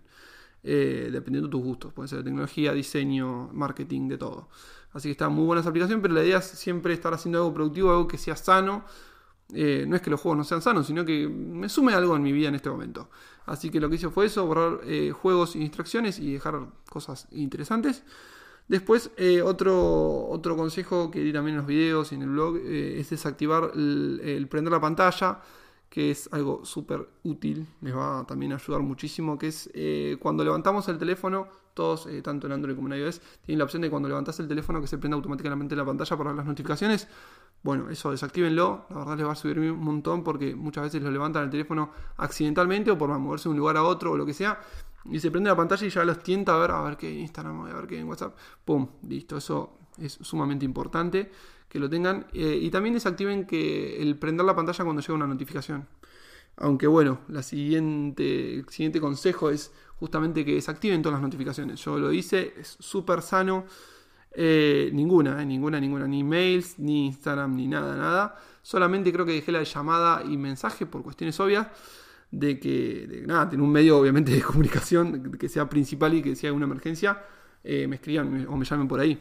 eh, 0.63 1.09
dependiendo 1.11 1.47
de 1.47 1.51
tus 1.51 1.63
gustos, 1.63 1.93
puede 1.93 2.09
ser 2.09 2.19
de 2.19 2.25
tecnología, 2.25 2.73
diseño, 2.73 3.49
marketing, 3.53 4.07
de 4.07 4.17
todo. 4.17 4.49
Así 4.91 5.07
que 5.07 5.11
está 5.11 5.29
muy 5.29 5.45
buena 5.45 5.61
esa 5.61 5.69
aplicación, 5.69 6.01
pero 6.01 6.13
la 6.13 6.23
idea 6.23 6.39
es 6.39 6.45
siempre 6.45 6.93
estar 6.93 7.13
haciendo 7.13 7.39
algo 7.39 7.53
productivo, 7.53 7.89
algo 7.91 8.07
que 8.07 8.17
sea 8.17 8.35
sano. 8.35 8.85
Eh, 9.51 9.85
no 9.87 9.95
es 9.95 10.01
que 10.01 10.11
los 10.11 10.19
juegos 10.21 10.37
no 10.37 10.43
sean 10.43 10.61
sanos, 10.61 10.85
sino 10.85 11.03
que 11.05 11.27
me 11.27 11.69
sume 11.69 11.93
algo 11.93 12.15
en 12.15 12.21
mi 12.21 12.31
vida 12.31 12.49
en 12.49 12.55
este 12.55 12.69
momento. 12.69 13.09
Así 13.49 13.71
que 13.71 13.79
lo 13.79 13.89
que 13.89 13.95
hice 13.95 14.09
fue 14.09 14.27
eso, 14.27 14.45
borrar 14.45 14.81
eh, 14.85 15.11
juegos 15.11 15.55
y 15.55 15.59
distracciones 15.59 16.19
y 16.19 16.33
dejar 16.33 16.67
cosas 16.87 17.27
interesantes. 17.31 18.03
Después, 18.67 19.09
eh, 19.17 19.41
otro, 19.41 20.27
otro 20.27 20.55
consejo 20.55 21.09
que 21.09 21.21
di 21.21 21.33
también 21.33 21.55
en 21.55 21.61
los 21.61 21.67
videos 21.67 22.11
y 22.11 22.15
en 22.15 22.21
el 22.21 22.29
blog 22.29 22.57
eh, 22.57 22.99
es 22.99 23.09
desactivar 23.09 23.71
el, 23.73 24.47
prender 24.51 24.71
la 24.71 24.79
pantalla, 24.79 25.39
que 25.89 26.11
es 26.11 26.29
algo 26.31 26.63
súper 26.65 27.07
útil, 27.23 27.67
les 27.81 27.95
va 27.95 28.19
a 28.19 28.27
también 28.27 28.53
ayudar 28.53 28.81
muchísimo, 28.81 29.37
que 29.37 29.47
es 29.47 29.69
eh, 29.73 30.17
cuando 30.19 30.43
levantamos 30.43 30.87
el 30.87 30.97
teléfono, 30.97 31.47
todos, 31.73 32.07
tanto 32.23 32.47
en 32.47 32.53
Android 32.53 32.75
como 32.75 32.93
en 32.93 32.99
iOS, 32.99 33.21
tienen 33.41 33.59
la 33.59 33.65
opción 33.65 33.81
de 33.81 33.89
cuando 33.89 34.09
levantas 34.09 34.39
el 34.39 34.47
teléfono 34.47 34.81
que 34.81 34.87
se 34.87 34.97
prenda 34.97 35.15
automáticamente 35.15 35.75
la 35.75 35.85
pantalla 35.85 36.17
para 36.17 36.33
las 36.33 36.45
notificaciones. 36.45 37.07
Bueno, 37.63 37.89
eso 37.89 38.11
desactívenlo, 38.11 38.85
la 38.89 38.97
verdad 38.97 39.17
les 39.17 39.27
va 39.27 39.31
a 39.31 39.35
subir 39.35 39.59
un 39.59 39.79
montón 39.79 40.23
porque 40.23 40.55
muchas 40.55 40.83
veces 40.83 41.01
lo 41.01 41.11
levantan 41.11 41.43
el 41.43 41.49
teléfono 41.49 41.91
accidentalmente 42.17 42.91
o 42.91 42.97
por 42.97 43.09
moverse 43.17 43.49
de 43.49 43.51
un 43.51 43.57
lugar 43.57 43.77
a 43.77 43.83
otro 43.83 44.11
o 44.11 44.17
lo 44.17 44.25
que 44.25 44.33
sea 44.33 44.59
y 45.05 45.19
se 45.19 45.31
prende 45.31 45.49
la 45.49 45.55
pantalla 45.55 45.85
y 45.85 45.89
ya 45.89 46.03
los 46.03 46.19
tienta 46.19 46.55
a 46.55 46.59
ver, 46.59 46.71
a 46.71 46.81
ver 46.81 46.97
qué 46.97 47.11
en 47.11 47.19
Instagram, 47.19 47.61
a 47.61 47.73
ver 47.73 47.87
qué 47.87 47.99
en 47.99 48.07
WhatsApp. 48.07 48.35
¡Pum! 48.65 48.87
Listo, 49.03 49.37
eso 49.37 49.78
es 49.97 50.19
sumamente 50.21 50.65
importante 50.65 51.31
que 51.69 51.79
lo 51.79 51.89
tengan. 51.89 52.25
Eh, 52.33 52.59
y 52.61 52.69
también 52.71 52.95
desactiven 52.95 53.45
que 53.45 54.01
el 54.01 54.17
prender 54.17 54.45
la 54.45 54.55
pantalla 54.55 54.83
cuando 54.83 55.01
llega 55.01 55.13
una 55.13 55.27
notificación. 55.27 55.87
Aunque 56.57 56.87
bueno, 56.87 57.21
la 57.29 57.43
siguiente, 57.43 58.55
el 58.55 58.69
siguiente 58.69 58.99
consejo 58.99 59.49
es 59.49 59.71
justamente 59.97 60.43
que 60.43 60.55
desactiven 60.55 61.01
todas 61.01 61.13
las 61.13 61.21
notificaciones. 61.21 61.79
Yo 61.79 61.97
lo 61.97 62.11
hice, 62.11 62.53
es 62.59 62.75
súper 62.79 63.21
sano. 63.21 63.65
Eh, 64.31 64.89
ninguna, 64.93 65.41
eh, 65.41 65.45
ninguna, 65.45 65.79
ninguna, 65.79 66.07
ni 66.07 66.23
mails, 66.23 66.77
ni 66.79 67.07
Instagram, 67.07 67.55
ni 67.55 67.67
nada, 67.67 67.95
nada. 67.95 68.35
Solamente 68.61 69.13
creo 69.13 69.25
que 69.25 69.33
dejé 69.33 69.51
la 69.51 69.63
llamada 69.63 70.23
y 70.23 70.37
mensaje 70.37 70.85
por 70.85 71.01
cuestiones 71.03 71.39
obvias 71.39 71.67
de 72.31 72.59
que, 72.59 73.23
nada, 73.25 73.49
tener 73.49 73.63
un 73.63 73.71
medio 73.71 73.97
obviamente 73.97 74.31
de 74.31 74.41
comunicación 74.41 75.31
que 75.31 75.49
sea 75.49 75.69
principal 75.69 76.13
y 76.13 76.21
que 76.21 76.35
sea 76.35 76.51
una 76.53 76.65
emergencia, 76.65 77.23
me 77.63 77.95
escriban 77.95 78.47
o 78.47 78.57
me 78.57 78.65
llamen 78.65 78.87
por 78.87 78.99
ahí. 78.99 79.19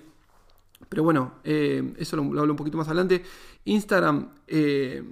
Pero 0.89 1.03
bueno, 1.03 1.35
eh, 1.45 1.95
eso 1.99 2.17
lo, 2.17 2.41
hablo 2.41 2.53
un 2.53 2.57
poquito 2.57 2.79
más 2.79 2.89
adelante. 2.89 3.23
Instagram, 3.65 4.31
eh, 4.47 5.03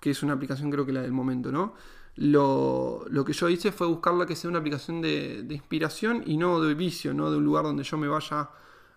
que 0.00 0.10
es 0.10 0.22
una 0.22 0.34
aplicación 0.34 0.70
creo 0.70 0.84
que 0.84 0.92
la 0.92 1.02
del 1.02 1.12
momento, 1.12 1.50
¿no? 1.50 1.74
Lo, 2.16 3.04
que 3.26 3.32
yo 3.32 3.48
hice 3.48 3.72
fue 3.72 3.86
buscarla 3.86 4.26
que 4.26 4.36
sea 4.36 4.48
una 4.48 4.60
aplicación 4.60 5.00
de, 5.00 5.42
de 5.42 5.54
inspiración 5.54 6.22
y 6.26 6.36
no 6.36 6.60
de 6.60 6.74
vicio, 6.74 7.12
no 7.12 7.30
de 7.30 7.38
un 7.38 7.44
lugar 7.44 7.64
donde 7.64 7.82
yo 7.82 7.96
me 7.96 8.06
vaya 8.06 8.50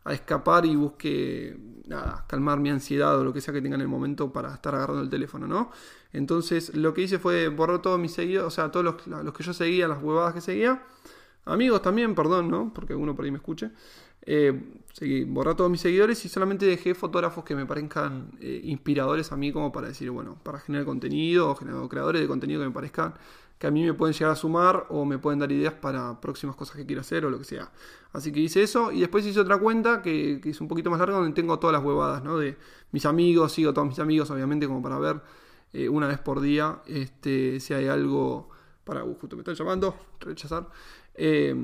a 0.04 0.14
escapar 0.14 0.66
y 0.66 0.76
busque 0.76 1.58
nada, 1.88 2.26
calmar 2.28 2.60
mi 2.60 2.70
ansiedad 2.70 3.20
o 3.20 3.24
lo 3.24 3.34
que 3.34 3.42
sea 3.42 3.54
que 3.54 3.62
tenga 3.62 3.76
en 3.76 3.82
el 3.82 3.88
momento 3.88 4.32
para 4.32 4.54
estar 4.54 4.74
agarrando 4.74 5.02
el 5.02 5.10
teléfono, 5.10 5.48
¿no? 5.48 5.72
Entonces 6.14 6.76
lo 6.76 6.94
que 6.94 7.02
hice 7.02 7.20
fue 7.20 7.50
borrar 7.50 7.82
todos 7.82 8.00
mis 8.00 8.14
seguidos, 8.14 8.46
o 8.46 8.50
sea, 8.50 8.72
todos 8.72 8.86
los, 8.86 9.34
que 9.34 9.44
yo 9.44 9.54
seguía, 9.54 9.88
las 9.88 10.02
huevadas 10.02 10.34
que 10.34 10.42
seguía, 10.42 10.82
Amigos 11.48 11.82
también, 11.82 12.14
perdón, 12.14 12.50
¿no? 12.50 12.74
Porque 12.74 12.92
alguno 12.92 13.16
por 13.16 13.24
ahí 13.24 13.32
me 13.32 13.38
escuche. 13.38 13.72
Eh, 14.28 14.82
seguí, 14.94 15.24
borré 15.24 15.56
todos 15.56 15.72
mis 15.72 15.82
seguidores 15.82 16.24
y 16.26 16.30
solamente 16.30 16.66
dejé 16.66 16.94
fotógrafos 16.94 17.44
que 17.44 17.56
me 17.56 17.66
parezcan 17.66 18.32
eh, 18.40 18.62
inspiradores 18.66 19.32
a 19.32 19.38
mí 19.38 19.52
como 19.52 19.72
para 19.72 19.88
decir, 19.88 20.12
bueno, 20.12 20.38
para 20.44 20.60
generar 20.60 20.86
contenido 20.86 21.50
o 21.50 21.56
creadores 21.90 22.22
de 22.22 22.28
contenido 22.28 22.62
que 22.62 22.68
me 22.68 22.74
parezcan 22.74 23.14
que 23.58 23.68
a 23.68 23.72
mí 23.72 23.84
me 23.84 23.94
pueden 23.94 24.14
llegar 24.14 24.32
a 24.32 24.36
sumar 24.36 24.86
o 24.90 25.06
me 25.06 25.18
pueden 25.18 25.40
dar 25.40 25.52
ideas 25.52 25.74
para 25.74 26.22
próximas 26.22 26.56
cosas 26.56 26.76
que 26.76 26.86
quiera 26.86 27.02
hacer 27.02 27.26
o 27.26 27.30
lo 27.30 27.40
que 27.40 27.44
sea. 27.44 27.72
Así 28.14 28.32
que 28.32 28.40
hice 28.40 28.62
eso 28.62 28.92
y 28.92 29.00
después 29.00 29.26
hice 29.26 29.40
otra 29.40 29.58
cuenta 29.58 30.02
que, 30.02 30.40
es 30.44 30.62
un 30.62 30.68
poquito 30.68 30.92
más 30.92 31.00
larga 31.00 31.18
donde 31.18 31.34
tengo 31.34 31.58
todas 31.58 31.74
las 31.74 31.84
huevadas. 31.84 32.24
De 32.24 32.58
mis 32.92 33.06
amigos, 33.06 33.52
sigo 33.52 33.72
a 33.72 33.74
todos 33.74 33.88
mis 33.88 34.00
amigos, 34.00 34.30
obviamente, 34.30 34.68
como 34.68 34.82
para 34.82 35.00
ver 35.00 35.22
eh, 35.74 35.90
una 35.90 36.08
vez 36.08 36.20
por 36.20 36.40
día 36.40 36.82
este, 36.86 37.60
si 37.60 37.74
hay 37.74 37.88
algo 37.88 38.50
para... 38.84 39.04
Uh, 39.04 39.16
justo 39.16 39.36
me 39.36 39.42
están 39.42 39.56
llamando, 39.56 39.96
rechazar. 40.20 40.68
Eh, 41.16 41.56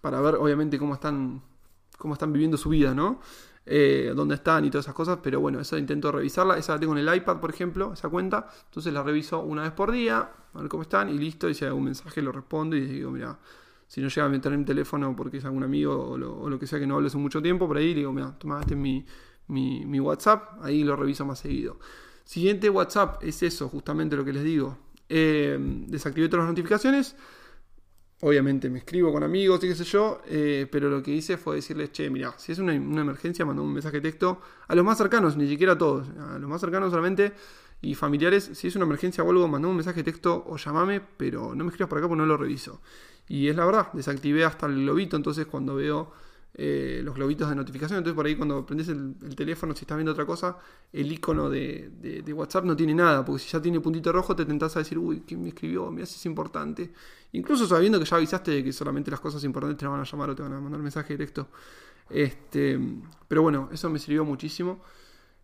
para 0.00 0.20
ver, 0.20 0.36
obviamente, 0.36 0.78
cómo 0.78 0.94
están, 0.94 1.42
cómo 1.98 2.14
están 2.14 2.32
viviendo 2.32 2.56
su 2.56 2.70
vida, 2.70 2.94
¿no? 2.94 3.20
eh, 3.70 4.12
dónde 4.16 4.36
están 4.36 4.64
y 4.64 4.70
todas 4.70 4.86
esas 4.86 4.94
cosas, 4.94 5.18
pero 5.22 5.40
bueno, 5.40 5.60
eso 5.60 5.76
intento 5.76 6.10
revisarla, 6.10 6.56
esa 6.56 6.74
la 6.74 6.80
tengo 6.80 6.96
en 6.96 7.06
el 7.06 7.14
iPad, 7.14 7.38
por 7.38 7.50
ejemplo, 7.50 7.92
esa 7.92 8.08
cuenta, 8.08 8.48
entonces 8.64 8.92
la 8.92 9.02
reviso 9.02 9.40
una 9.40 9.62
vez 9.62 9.72
por 9.72 9.92
día, 9.92 10.30
a 10.54 10.58
ver 10.58 10.68
cómo 10.68 10.82
están 10.82 11.10
y 11.10 11.18
listo, 11.18 11.48
y 11.48 11.54
si 11.54 11.64
hay 11.64 11.68
algún 11.68 11.84
mensaje 11.84 12.22
lo 12.22 12.32
respondo 12.32 12.76
y 12.76 12.80
digo, 12.80 13.10
mira, 13.10 13.38
si 13.86 14.00
no 14.00 14.08
llega 14.08 14.24
a 14.24 14.28
meter 14.30 14.52
en 14.54 14.60
mi 14.60 14.64
teléfono 14.64 15.14
porque 15.14 15.36
es 15.36 15.44
algún 15.44 15.62
amigo 15.62 16.12
o 16.12 16.16
lo, 16.16 16.58
que 16.58 16.66
sea 16.66 16.78
que 16.78 16.86
no 16.86 16.96
hable 16.96 17.08
hace 17.08 17.18
mucho 17.18 17.42
tiempo, 17.42 17.68
por 17.68 17.76
ahí 17.76 17.92
digo, 17.92 18.12
mira, 18.12 18.34
toma, 18.38 18.60
este 18.60 18.74
mi, 18.74 19.04
mi, 19.48 20.00
WhatsApp, 20.00 20.62
ahí 20.62 20.82
lo 20.82 20.96
reviso 20.96 21.26
más 21.26 21.38
seguido. 21.38 21.78
Siguiente 22.24 22.70
WhatsApp 22.70 23.22
es 23.22 23.42
eso, 23.42 23.68
justamente 23.68 24.16
lo 24.16 24.24
que 24.24 24.32
les 24.32 24.44
digo. 24.44 24.78
Eh, 25.10 25.56
desactivé 25.86 26.28
todas 26.28 26.44
las 26.44 26.52
notificaciones 26.52 27.16
Obviamente 28.20 28.68
me 28.68 28.80
escribo 28.80 29.12
con 29.12 29.22
amigos 29.22 29.62
y 29.62 29.68
qué 29.68 29.76
sé 29.76 29.84
yo, 29.84 30.20
eh, 30.26 30.66
pero 30.72 30.90
lo 30.90 31.00
que 31.02 31.12
hice 31.12 31.36
fue 31.36 31.56
decirles, 31.56 31.92
che, 31.92 32.10
mira, 32.10 32.34
si 32.36 32.50
es 32.50 32.58
una, 32.58 32.74
emergencia, 32.74 33.44
mando 33.44 33.62
un 33.62 33.72
mensaje 33.72 34.00
de 34.00 34.10
texto 34.10 34.40
a 34.66 34.74
los 34.74 34.84
más 34.84 34.98
cercanos, 34.98 35.36
ni 35.36 35.48
siquiera 35.48 35.74
a 35.74 35.78
todos, 35.78 36.08
a 36.18 36.36
los 36.36 36.50
más 36.50 36.60
cercanos 36.60 36.90
solamente 36.90 37.32
y 37.80 37.94
familiares, 37.94 38.50
si 38.54 38.66
es 38.66 38.74
una 38.74 38.86
emergencia 38.86 39.22
o 39.22 39.30
algo, 39.30 39.46
mandame 39.46 39.70
un 39.70 39.76
mensaje 39.76 40.02
de 40.02 40.10
texto 40.10 40.44
o 40.48 40.56
llamame, 40.56 41.00
pero 41.00 41.54
no 41.54 41.62
me 41.62 41.70
escribas 41.70 41.88
por 41.88 41.98
acá 41.98 42.08
porque 42.08 42.18
no 42.18 42.26
lo 42.26 42.36
reviso. 42.36 42.80
Y 43.28 43.46
es 43.46 43.54
la 43.54 43.64
verdad, 43.64 43.92
desactivé 43.92 44.44
hasta 44.44 44.66
el 44.66 44.82
globito, 44.82 45.16
entonces 45.16 45.46
cuando 45.46 45.76
veo 45.76 46.12
eh, 46.60 47.02
los 47.04 47.14
globitos 47.14 47.48
de 47.48 47.54
notificación. 47.54 47.98
Entonces 47.98 48.16
por 48.16 48.26
ahí 48.26 48.34
cuando 48.34 48.66
prendes 48.66 48.88
el, 48.88 49.14
teléfono, 49.36 49.76
si 49.76 49.82
estás 49.82 49.96
viendo 49.96 50.10
otra 50.10 50.26
cosa, 50.26 50.58
el 50.92 51.12
icono 51.12 51.48
de, 51.48 52.24
WhatsApp 52.34 52.64
no 52.64 52.74
tiene 52.74 52.94
nada, 52.94 53.24
porque 53.24 53.44
si 53.44 53.50
ya 53.52 53.62
tiene 53.62 53.78
puntito 53.78 54.10
rojo 54.10 54.34
te 54.34 54.44
tentás 54.44 54.74
a 54.74 54.80
decir, 54.80 54.98
uy, 54.98 55.22
¿quién 55.24 55.40
me 55.40 55.50
escribió? 55.50 55.88
Mira 55.92 56.04
si 56.04 56.16
es 56.16 56.26
importante. 56.26 56.90
Incluso 57.30 57.68
sabiendo 57.68 58.00
que 58.00 58.06
ya 58.06 58.16
avisaste 58.16 58.50
de 58.50 58.64
que 58.64 58.72
solamente 58.72 59.08
las 59.08 59.20
cosas 59.20 59.44
importantes 59.44 59.78
te 59.78 59.86
van 59.86 60.00
a 60.00 60.04
llamar 60.04 60.30
o 60.30 60.34
te 60.34 60.42
van 60.42 60.52
a 60.52 60.60
mandar 60.60 60.80
mensaje 60.80 61.14
directo. 61.14 61.48
Este, 62.10 62.76
pero 63.28 63.42
bueno, 63.42 63.68
eso 63.72 63.88
me 63.88 64.00
sirvió 64.00 64.24
muchísimo. 64.24 64.82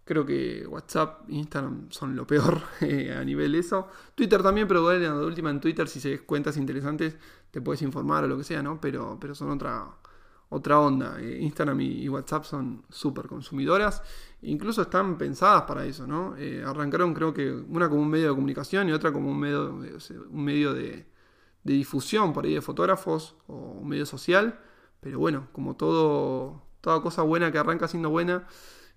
Creo 0.04 0.26
que 0.26 0.66
WhatsApp 0.66 1.30
e 1.30 1.34
Instagram 1.36 1.90
son 1.90 2.16
lo 2.16 2.26
peor 2.26 2.60
eh, 2.80 3.14
a 3.16 3.22
nivel 3.24 3.54
eso. 3.54 3.86
Twitter 4.16 4.42
también, 4.42 4.66
pero 4.66 4.88
de 4.88 5.08
última 5.24 5.50
en 5.50 5.60
Twitter, 5.60 5.86
si 5.86 6.00
se 6.00 6.22
cuentas 6.22 6.56
interesantes, 6.56 7.16
te 7.52 7.60
puedes 7.60 7.82
informar 7.82 8.24
o 8.24 8.26
lo 8.26 8.36
que 8.36 8.44
sea, 8.44 8.64
¿no? 8.64 8.80
Pero, 8.80 9.16
pero 9.20 9.36
son 9.36 9.50
otra, 9.52 9.86
otra 10.54 10.80
onda. 10.80 11.16
Eh, 11.20 11.38
Instagram 11.42 11.80
y, 11.80 12.08
WhatsApp 12.08 12.44
son 12.44 12.84
súper 12.88 13.26
consumidoras, 13.26 14.02
incluso 14.42 14.82
están 14.82 15.18
pensadas 15.18 15.62
para 15.62 15.84
eso, 15.84 16.06
¿no? 16.06 16.36
Eh, 16.36 16.62
arrancaron 16.64 17.12
creo 17.14 17.34
que 17.34 17.50
una 17.52 17.88
como 17.88 18.02
un 18.02 18.10
medio 18.10 18.28
de 18.28 18.34
comunicación 18.34 18.88
y 18.88 18.92
otra 18.92 19.12
como 19.12 19.30
un 19.30 19.38
medio, 19.38 19.74
un 20.30 20.44
medio 20.44 20.72
de, 20.72 21.06
difusión 21.64 22.32
por 22.32 22.44
ahí 22.44 22.54
de 22.54 22.60
fotógrafos 22.60 23.36
o 23.46 23.54
un 23.54 23.88
medio 23.88 24.06
social, 24.06 24.60
pero 25.00 25.18
bueno, 25.18 25.48
como 25.52 25.76
todo, 25.76 26.62
toda 26.80 27.00
cosa 27.02 27.22
buena 27.22 27.50
que 27.50 27.58
arranca 27.58 27.88
siendo 27.88 28.10
buena, 28.10 28.46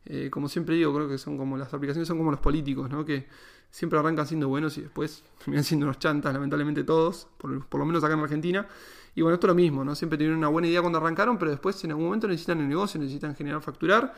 eh, 0.10 0.30
como 0.30 0.48
siempre 0.48 0.76
digo, 0.76 0.94
creo 0.94 1.10
que 1.10 1.18
son 1.18 1.38
como 1.38 1.58
las 1.58 1.74
aplicaciones 1.74 2.08
son 2.08 2.18
como 2.18 2.32
los 2.32 2.40
políticos, 2.40 2.90
¿no? 2.90 3.04
Que 3.04 3.28
siempre 3.70 4.00
arrancan 4.00 4.26
siendo 4.26 4.48
buenos 4.48 4.78
y 4.78 4.82
después 4.82 5.24
terminan 5.40 5.64
siendo 5.64 5.86
unos 5.86 6.00
chantas, 6.00 6.34
lamentablemente 6.34 6.84
todos, 6.84 7.28
por, 7.38 7.66
por 7.68 7.80
lo 7.80 7.86
menos 7.86 8.04
acá 8.04 8.14
en 8.14 8.22
Argentina. 8.22 8.68
Y 9.16 9.22
bueno, 9.22 9.34
esto 9.36 9.48
es 9.48 9.50
lo 9.50 9.56
mismo, 9.56 9.84
¿no? 9.84 9.96
Siempre 9.96 10.18
tienen 10.18 10.38
una 10.38 10.48
buena 10.48 10.68
idea 10.68 10.80
cuando 10.82 11.00
arrancaron, 11.00 11.38
pero 11.38 11.52
después 11.52 11.84
en 11.84 11.92
algún 11.92 12.06
momento 12.06 12.28
necesitan 12.28 12.62
el 12.62 12.70
negocio, 12.70 13.00
necesitan 13.00 13.36
generar 13.36 13.62
facturar. 13.62 14.14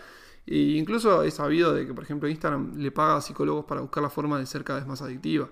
E 0.46 0.58
incluso 0.78 1.24
he 1.24 1.32
sabido 1.32 1.74
de 1.74 1.88
que, 1.88 1.94
por 1.94 2.04
ejemplo, 2.04 2.28
Instagram 2.30 2.76
le 2.78 2.92
paga 2.92 3.18
a 3.18 3.22
psicólogos 3.22 3.66
para 3.66 3.82
buscar 3.82 4.04
la 4.04 4.10
forma 4.10 4.38
de 4.38 4.46
ser 4.46 4.64
cada 4.64 4.80
vez 4.80 4.88
más 4.88 5.02
adictiva. 5.02 5.50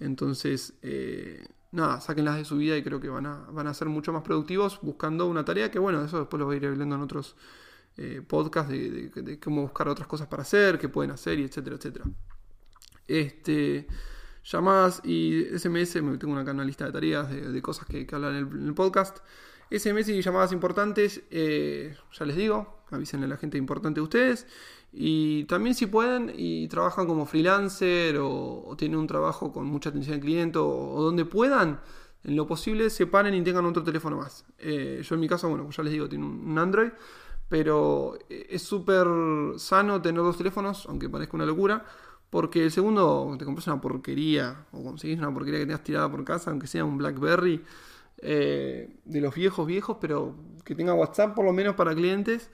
Entonces, 0.00 0.74
eh, 0.82 1.46
nada, 1.72 2.00
sáquenlas 2.00 2.36
de 2.36 2.44
su 2.44 2.56
vida 2.56 2.76
y 2.76 2.82
creo 2.82 3.00
que 3.00 3.08
van 3.08 3.26
a, 3.26 3.46
van 3.50 3.66
a 3.66 3.74
ser 3.74 3.88
mucho 3.88 4.12
más 4.12 4.22
productivos 4.22 4.78
buscando 4.82 5.26
una 5.26 5.44
tarea 5.44 5.70
que, 5.70 5.78
bueno, 5.78 6.04
eso 6.04 6.18
después 6.18 6.38
lo 6.38 6.46
voy 6.46 6.56
a 6.56 6.58
ir 6.58 6.66
hablando 6.66 6.96
en 6.96 7.02
otros 7.02 7.36
eh, 8.02 8.22
podcasts 8.26 8.72
de, 8.72 9.38
cómo 9.38 9.60
buscar 9.60 9.86
otras 9.88 10.08
cosas 10.08 10.26
para 10.26 10.40
hacer, 10.42 10.78
qué 10.78 10.88
pueden 10.88 11.10
hacer 11.10 11.38
y 11.38 11.44
etcétera, 11.44 11.76
etcétera. 11.76 12.06
Este 13.06 13.86
llamadas 14.42 15.02
y 15.04 15.44
SMS, 15.58 15.92
tengo 15.92 16.32
una, 16.32 16.50
una 16.50 16.64
lista 16.64 16.86
de 16.86 16.92
tareas 16.92 17.30
de, 17.30 17.60
cosas 17.60 17.86
que, 17.86 18.06
que 18.06 18.14
hablan 18.14 18.36
en 18.36 18.66
el, 18.66 18.74
podcast. 18.74 19.18
SMS 19.70 20.08
y 20.08 20.22
llamadas 20.22 20.52
importantes, 20.52 21.22
eh, 21.30 21.94
ya 22.12 22.24
les 22.24 22.36
digo, 22.36 22.84
avísenle 22.90 23.26
a 23.26 23.28
la 23.28 23.36
gente 23.36 23.58
importante 23.58 24.00
de 24.00 24.04
ustedes. 24.04 24.46
Y 24.92 25.44
también 25.44 25.74
si 25.74 25.86
pueden 25.86 26.32
y 26.34 26.68
trabajan 26.68 27.06
como 27.06 27.26
freelancer 27.26 28.16
o, 28.18 28.74
tienen 28.78 28.98
un 28.98 29.06
trabajo 29.06 29.52
con 29.52 29.66
mucha 29.66 29.90
atención 29.90 30.14
al 30.14 30.20
cliente 30.20 30.58
o, 30.58 31.02
donde 31.02 31.26
puedan, 31.26 31.80
en 32.24 32.34
lo 32.34 32.46
posible 32.46 32.90
separen 32.90 33.34
y 33.34 33.42
tengan 33.42 33.66
otro 33.66 33.84
teléfono 33.84 34.16
más. 34.16 34.44
Eh, 34.58 35.02
yo 35.06 35.14
en 35.14 35.20
mi 35.20 35.28
caso, 35.28 35.48
bueno, 35.48 35.68
ya 35.70 35.82
les 35.82 35.92
digo, 35.92 36.08
tengo 36.08 36.26
un 36.26 36.58
Android, 36.58 36.90
pero 37.50 38.16
es 38.30 38.62
súper 38.62 39.06
sano 39.58 40.00
tener 40.00 40.22
dos 40.22 40.38
teléfonos, 40.38 40.86
aunque 40.86 41.10
parezca 41.10 41.36
una 41.36 41.44
locura 41.44 41.84
porque 42.30 42.64
el 42.64 42.70
segundo, 42.70 43.34
te 43.38 43.44
compras 43.44 43.66
una 43.66 43.80
porquería, 43.80 44.64
o 44.72 44.82
conseguís 44.82 45.18
una 45.18 45.34
porquería 45.34 45.60
que 45.60 45.66
tengas 45.66 45.82
tirada 45.84 46.10
por 46.10 46.24
casa, 46.24 46.50
aunque 46.50 46.68
sea 46.68 46.84
un 46.84 46.96
Blackberry, 46.96 47.62
eh, 48.18 49.00
de 49.04 49.20
los 49.20 49.34
viejos 49.34 49.66
viejos, 49.66 49.96
pero 50.00 50.36
que 50.64 50.76
tenga 50.76 50.94
WhatsApp 50.94 51.34
por 51.34 51.44
lo 51.44 51.52
menos 51.52 51.74
para 51.74 51.92
clientes, 51.92 52.50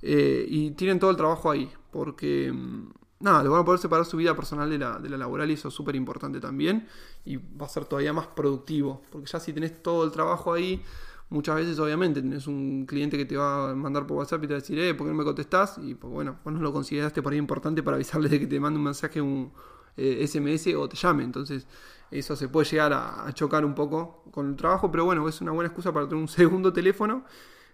eh, 0.00 0.46
y 0.48 0.70
tienen 0.72 0.98
todo 0.98 1.10
el 1.10 1.16
trabajo 1.16 1.50
ahí, 1.50 1.70
porque 1.90 2.50
mm, 2.50 2.90
nada, 3.20 3.42
le 3.42 3.50
van 3.50 3.60
a 3.60 3.64
poder 3.66 3.80
separar 3.80 4.06
su 4.06 4.16
vida 4.16 4.34
personal 4.34 4.70
de 4.70 4.78
la, 4.78 4.98
de 4.98 5.10
la 5.10 5.18
laboral 5.18 5.50
y 5.50 5.54
eso 5.54 5.68
es 5.68 5.74
súper 5.74 5.94
importante 5.94 6.40
también, 6.40 6.88
y 7.26 7.36
va 7.36 7.66
a 7.66 7.68
ser 7.68 7.84
todavía 7.84 8.14
más 8.14 8.28
productivo, 8.28 9.02
porque 9.10 9.26
ya 9.30 9.40
si 9.40 9.52
tenés 9.52 9.82
todo 9.82 10.04
el 10.04 10.10
trabajo 10.10 10.54
ahí, 10.54 10.82
Muchas 11.30 11.56
veces, 11.56 11.78
obviamente, 11.78 12.22
tenés 12.22 12.46
un 12.46 12.86
cliente 12.86 13.18
que 13.18 13.26
te 13.26 13.36
va 13.36 13.70
a 13.70 13.74
mandar 13.74 14.06
por 14.06 14.16
WhatsApp 14.16 14.44
y 14.44 14.46
te 14.46 14.54
va 14.54 14.58
a 14.58 14.60
decir, 14.60 14.78
eh, 14.78 14.94
¿por 14.94 15.06
qué 15.06 15.12
no 15.12 15.18
me 15.18 15.24
contestás? 15.24 15.78
Y 15.82 15.94
pues 15.94 16.10
bueno, 16.10 16.38
vos 16.42 16.54
no 16.54 16.60
lo 16.60 16.72
consideraste 16.72 17.20
por 17.22 17.32
ahí 17.32 17.38
importante 17.38 17.82
para 17.82 17.96
avisarle 17.96 18.30
de 18.30 18.40
que 18.40 18.46
te 18.46 18.58
mande 18.58 18.78
un 18.78 18.84
mensaje, 18.84 19.20
un 19.20 19.52
SMS 19.96 20.68
eh, 20.68 20.76
o 20.76 20.88
te 20.88 20.96
llame. 20.96 21.24
Entonces, 21.24 21.66
eso 22.10 22.36
se 22.36 22.48
puede 22.48 22.68
llegar 22.70 22.92
a, 22.94 23.30
chocar 23.34 23.64
un 23.64 23.74
poco 23.74 24.24
con 24.30 24.48
el 24.48 24.56
trabajo, 24.56 24.90
pero 24.90 25.04
bueno, 25.04 25.28
es 25.28 25.40
una 25.40 25.52
buena 25.52 25.68
excusa 25.68 25.92
para 25.92 26.08
tener 26.08 26.22
un 26.22 26.28
segundo 26.28 26.72
teléfono, 26.72 27.24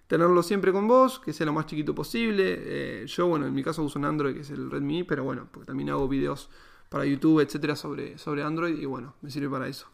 tenerlo 0.09 0.43
siempre 0.43 0.73
con 0.73 0.89
vos, 0.89 1.21
que 1.21 1.33
sea 1.33 1.47
lo 1.47 1.53
más 1.53 1.67
chiquito 1.67 1.95
posible. 1.95 2.57
Eh, 2.59 3.07
yo, 3.07 3.29
bueno, 3.29 3.47
en 3.47 3.55
mi 3.55 3.63
caso 3.63 3.85
uso 3.85 3.99
un 4.01 4.05
Android, 4.05 4.35
que 4.35 4.41
es 4.41 4.51
el 4.51 4.71
Redmi, 4.71 5.05
pero 5.05 5.23
bueno, 5.23 5.49
porque 5.53 5.67
también 5.67 5.91
hago 5.91 6.09
videos 6.09 6.51
para 6.89 7.05
YouTube, 7.05 7.41
etcétera, 7.41 7.77
sobre, 7.77 8.19
sobre 8.19 8.43
Android, 8.43 8.77
y 8.79 8.85
bueno, 8.85 9.15
me 9.23 9.31
sirve 9.31 9.49
para 9.49 9.69
eso. 9.69 9.87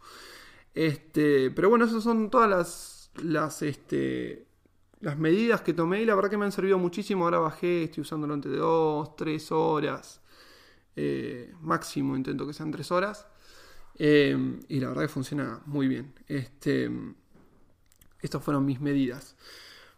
Este, 0.75 1.51
pero 1.51 1.69
bueno, 1.69 1.85
esas 1.85 2.03
son 2.03 2.31
todas 2.31 2.49
las 2.49 2.90
las, 3.17 3.63
este, 3.63 4.47
las 5.01 5.19
medidas 5.19 5.63
que 5.63 5.73
tomé 5.73 6.03
y 6.03 6.07
la 6.07 6.15
verdad 6.15 6.31
que 6.31 6.39
me 6.39 6.45
han 6.45 6.53
servido 6.53 6.79
muchísimo. 6.79 7.25
Ahora 7.25 7.39
bajé, 7.39 7.85
estoy 7.85 8.03
usándolo 8.03 8.35
entre 8.35 8.57
2, 8.57 9.17
3 9.17 9.53
horas. 9.53 10.21
Eh, 10.97 11.55
máximo 11.61 12.17
intento 12.17 12.47
que 12.47 12.53
sean 12.53 12.71
3 12.71 12.91
horas. 12.93 13.27
Eh, 13.97 14.59
y 14.69 14.81
la 14.81 14.89
verdad 14.89 15.03
que 15.03 15.09
funciona 15.09 15.61
muy 15.67 15.89
bien. 15.89 16.15
Este, 16.27 16.91
estas 18.21 18.43
fueron 18.43 18.65
mis 18.65 18.81
medidas. 18.81 19.37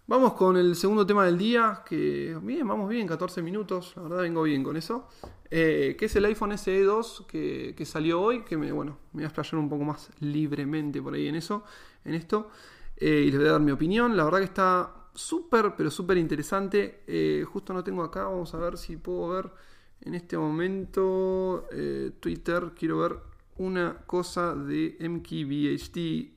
Vamos 0.07 0.33
con 0.35 0.57
el 0.57 0.75
segundo 0.75 1.07
tema 1.07 1.25
del 1.25 1.38
día, 1.38 1.83
que 1.87 2.37
bien, 2.42 2.66
vamos 2.66 2.88
bien, 2.88 3.07
14 3.07 3.40
minutos, 3.40 3.92
la 3.95 4.02
verdad 4.02 4.19
vengo 4.19 4.42
bien 4.42 4.64
con 4.64 4.76
eso, 4.76 5.09
eh, 5.49 5.95
que 5.97 6.07
es 6.07 6.16
el 6.16 6.25
iPhone 6.25 6.59
SE 6.59 6.83
2 6.83 7.26
que, 7.28 7.75
que, 7.76 7.87
salió 7.87 8.21
hoy, 8.21 8.42
que 8.42 8.57
me, 8.57 8.73
bueno, 8.73 8.99
me 9.12 9.19
voy 9.19 9.23
a 9.23 9.26
explayar 9.28 9.61
un 9.61 9.69
poco 9.69 9.85
más 9.85 10.11
libremente 10.19 11.00
por 11.00 11.14
ahí 11.14 11.28
en 11.28 11.37
eso, 11.37 11.64
en 12.04 12.14
esto. 12.14 12.50
Eh, 13.04 13.25
y 13.26 13.30
les 13.32 13.40
voy 13.40 13.49
a 13.49 13.52
dar 13.52 13.61
mi 13.61 13.73
opinión. 13.73 14.16
La 14.16 14.23
verdad 14.23 14.38
que 14.38 14.44
está 14.44 14.94
súper, 15.12 15.75
pero 15.76 15.90
súper 15.90 16.18
interesante. 16.18 17.02
Eh, 17.09 17.44
justo 17.44 17.75
no 17.75 17.82
tengo 17.82 18.04
acá, 18.04 18.26
vamos 18.26 18.54
a 18.54 18.59
ver 18.59 18.78
si 18.78 18.97
puedo 18.97 19.28
ver 19.28 19.50
en 20.02 20.14
este 20.14 20.38
momento 20.38 21.66
eh, 21.73 22.12
Twitter. 22.21 22.71
Quiero 22.78 22.99
ver 22.99 23.16
una 23.59 23.99
cosa 24.06 24.54
de 24.54 24.97
MKBHD, 25.00 26.30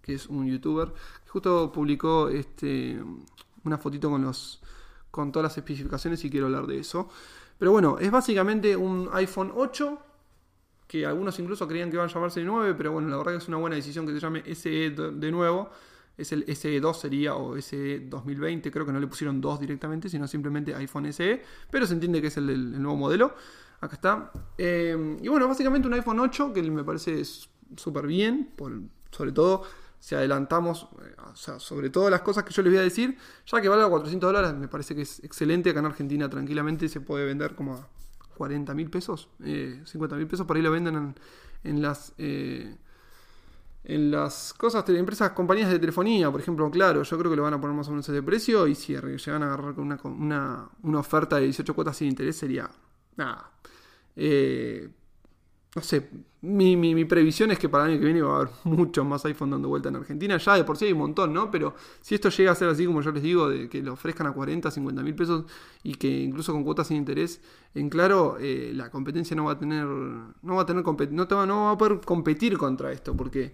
que 0.00 0.14
es 0.14 0.26
un 0.26 0.46
youtuber, 0.46 0.90
justo 1.28 1.70
publicó 1.70 2.30
este, 2.30 2.98
una 3.64 3.76
fotito 3.76 4.08
con, 4.08 4.22
los, 4.22 4.62
con 5.10 5.30
todas 5.30 5.50
las 5.50 5.58
especificaciones 5.58 6.24
y 6.24 6.30
quiero 6.30 6.46
hablar 6.46 6.66
de 6.66 6.78
eso. 6.78 7.10
Pero 7.58 7.72
bueno, 7.72 7.98
es 7.98 8.10
básicamente 8.10 8.74
un 8.74 9.10
iPhone 9.12 9.52
8 9.54 9.98
que 10.90 11.06
algunos 11.06 11.38
incluso 11.38 11.68
creían 11.68 11.88
que 11.88 11.94
iban 11.94 12.08
a 12.08 12.12
llamarse 12.12 12.40
el 12.40 12.46
9, 12.46 12.74
pero 12.76 12.90
bueno, 12.90 13.08
la 13.08 13.16
verdad 13.16 13.30
que 13.30 13.38
es 13.38 13.46
una 13.46 13.58
buena 13.58 13.76
decisión 13.76 14.04
que 14.08 14.12
se 14.12 14.18
llame 14.18 14.42
SE 14.56 14.90
de 14.90 15.30
nuevo, 15.30 15.70
es 16.18 16.32
el 16.32 16.44
SE2 16.44 16.94
sería 16.94 17.36
o 17.36 17.56
SE 17.62 18.00
2020, 18.08 18.72
creo 18.72 18.84
que 18.84 18.90
no 18.90 18.98
le 18.98 19.06
pusieron 19.06 19.40
2 19.40 19.60
directamente, 19.60 20.08
sino 20.08 20.26
simplemente 20.26 20.74
iPhone 20.74 21.12
SE, 21.12 21.44
pero 21.70 21.86
se 21.86 21.94
entiende 21.94 22.20
que 22.20 22.26
es 22.26 22.36
el, 22.38 22.82
nuevo 22.82 22.96
modelo. 22.96 23.36
Acá 23.80 23.94
está. 23.94 24.32
Eh, 24.58 25.16
y 25.22 25.28
bueno, 25.28 25.46
básicamente 25.46 25.86
un 25.86 25.94
iPhone 25.94 26.18
8 26.18 26.52
que 26.52 26.60
me 26.60 26.82
parece 26.82 27.22
súper 27.76 28.08
bien, 28.08 28.50
sobre 29.12 29.30
todo 29.30 29.62
si 30.00 30.16
adelantamos, 30.16 30.88
eh, 31.04 31.14
o 31.32 31.36
sea, 31.36 31.60
sobre 31.60 31.90
todo 31.90 32.10
las 32.10 32.22
cosas 32.22 32.42
que 32.42 32.52
yo 32.52 32.62
les 32.62 32.72
voy 32.72 32.80
a 32.80 32.82
decir, 32.82 33.16
ya 33.46 33.60
que 33.60 33.68
valga 33.68 33.88
400 33.88 34.28
dólares, 34.28 34.54
me 34.54 34.66
parece 34.66 34.96
que 34.96 35.02
es 35.02 35.22
excelente. 35.22 35.70
Acá 35.70 35.78
en 35.78 35.86
Argentina 35.86 36.28
tranquilamente 36.28 36.88
se 36.88 37.00
puede 37.00 37.26
vender 37.26 37.54
como 37.54 37.74
a 37.74 37.99
40 38.40 38.72
mil 38.72 38.88
pesos, 38.88 39.28
eh, 39.44 39.82
50 39.84 40.16
mil 40.16 40.26
pesos, 40.26 40.46
por 40.46 40.56
ahí 40.56 40.62
lo 40.62 40.70
venden 40.70 41.14
en, 41.62 41.82
las... 41.82 42.14
Eh, 42.16 42.74
en 43.84 44.10
las 44.10 44.54
cosas, 44.54 44.88
empresas, 44.88 45.32
compañías 45.32 45.68
de 45.70 45.78
telefonía, 45.78 46.30
por 46.30 46.40
ejemplo, 46.40 46.70
claro, 46.70 47.02
yo 47.02 47.18
creo 47.18 47.30
que 47.30 47.36
lo 47.36 47.42
van 47.42 47.52
a 47.52 47.60
poner 47.60 47.76
más 47.76 47.88
o 47.88 47.90
menos 47.90 48.08
ese 48.08 48.22
precio 48.22 48.66
y 48.66 48.74
si 48.74 48.94
llegan 48.94 49.42
a 49.42 49.46
agarrar 49.46 49.74
con 49.74 49.84
una, 50.12 50.70
una, 50.82 50.98
oferta 50.98 51.36
de 51.36 51.42
18 51.42 51.74
cuotas 51.74 51.98
sin 51.98 52.08
interés 52.08 52.34
sería 52.34 52.70
nada. 53.16 53.50
Eh, 54.16 54.88
no 55.74 55.82
sé, 55.82 56.08
mi, 56.42 56.76
mi, 56.76 57.04
previsión 57.04 57.52
es 57.52 57.58
que 57.58 57.68
para 57.68 57.84
el 57.84 57.92
año 57.92 58.00
que 58.00 58.06
viene 58.06 58.22
va 58.22 58.32
a 58.32 58.36
haber 58.40 58.50
muchos 58.64 59.06
más 59.06 59.24
iPhone 59.24 59.50
dando 59.50 59.68
vuelta 59.68 59.88
en 59.88 59.96
Argentina. 59.96 60.36
Ya 60.36 60.54
de 60.56 60.64
por 60.64 60.76
sí 60.76 60.86
hay 60.86 60.92
un 60.92 60.98
montón, 60.98 61.32
¿no? 61.32 61.50
Pero 61.50 61.74
si 62.00 62.16
esto 62.16 62.28
llega 62.28 62.50
a 62.50 62.54
ser 62.56 62.68
así 62.68 62.86
como 62.86 63.02
yo 63.02 63.12
les 63.12 63.22
digo, 63.22 63.48
de 63.48 63.68
que 63.68 63.80
lo 63.82 63.92
ofrezcan 63.92 64.26
a 64.26 64.32
40, 64.32 64.68
50 64.70 65.02
mil 65.02 65.14
pesos 65.14 65.44
y 65.84 65.94
que 65.94 66.08
incluso 66.08 66.52
con 66.52 66.64
cuotas 66.64 66.88
sin 66.88 66.96
interés, 66.96 67.40
en 67.74 67.88
claro, 67.88 68.36
eh, 68.40 68.72
la 68.74 68.90
competencia 68.90 69.36
no 69.36 69.44
va 69.44 69.52
a 69.52 69.58
tener, 69.58 69.84
no 69.86 70.56
va 70.56 70.62
a 70.62 70.66
tener, 70.66 70.84
no, 71.12 71.28
te 71.28 71.34
va, 71.36 71.46
no 71.46 71.64
va 71.66 71.70
a 71.72 71.78
poder 71.78 72.00
competir 72.00 72.58
contra 72.58 72.90
esto, 72.90 73.16
porque 73.16 73.52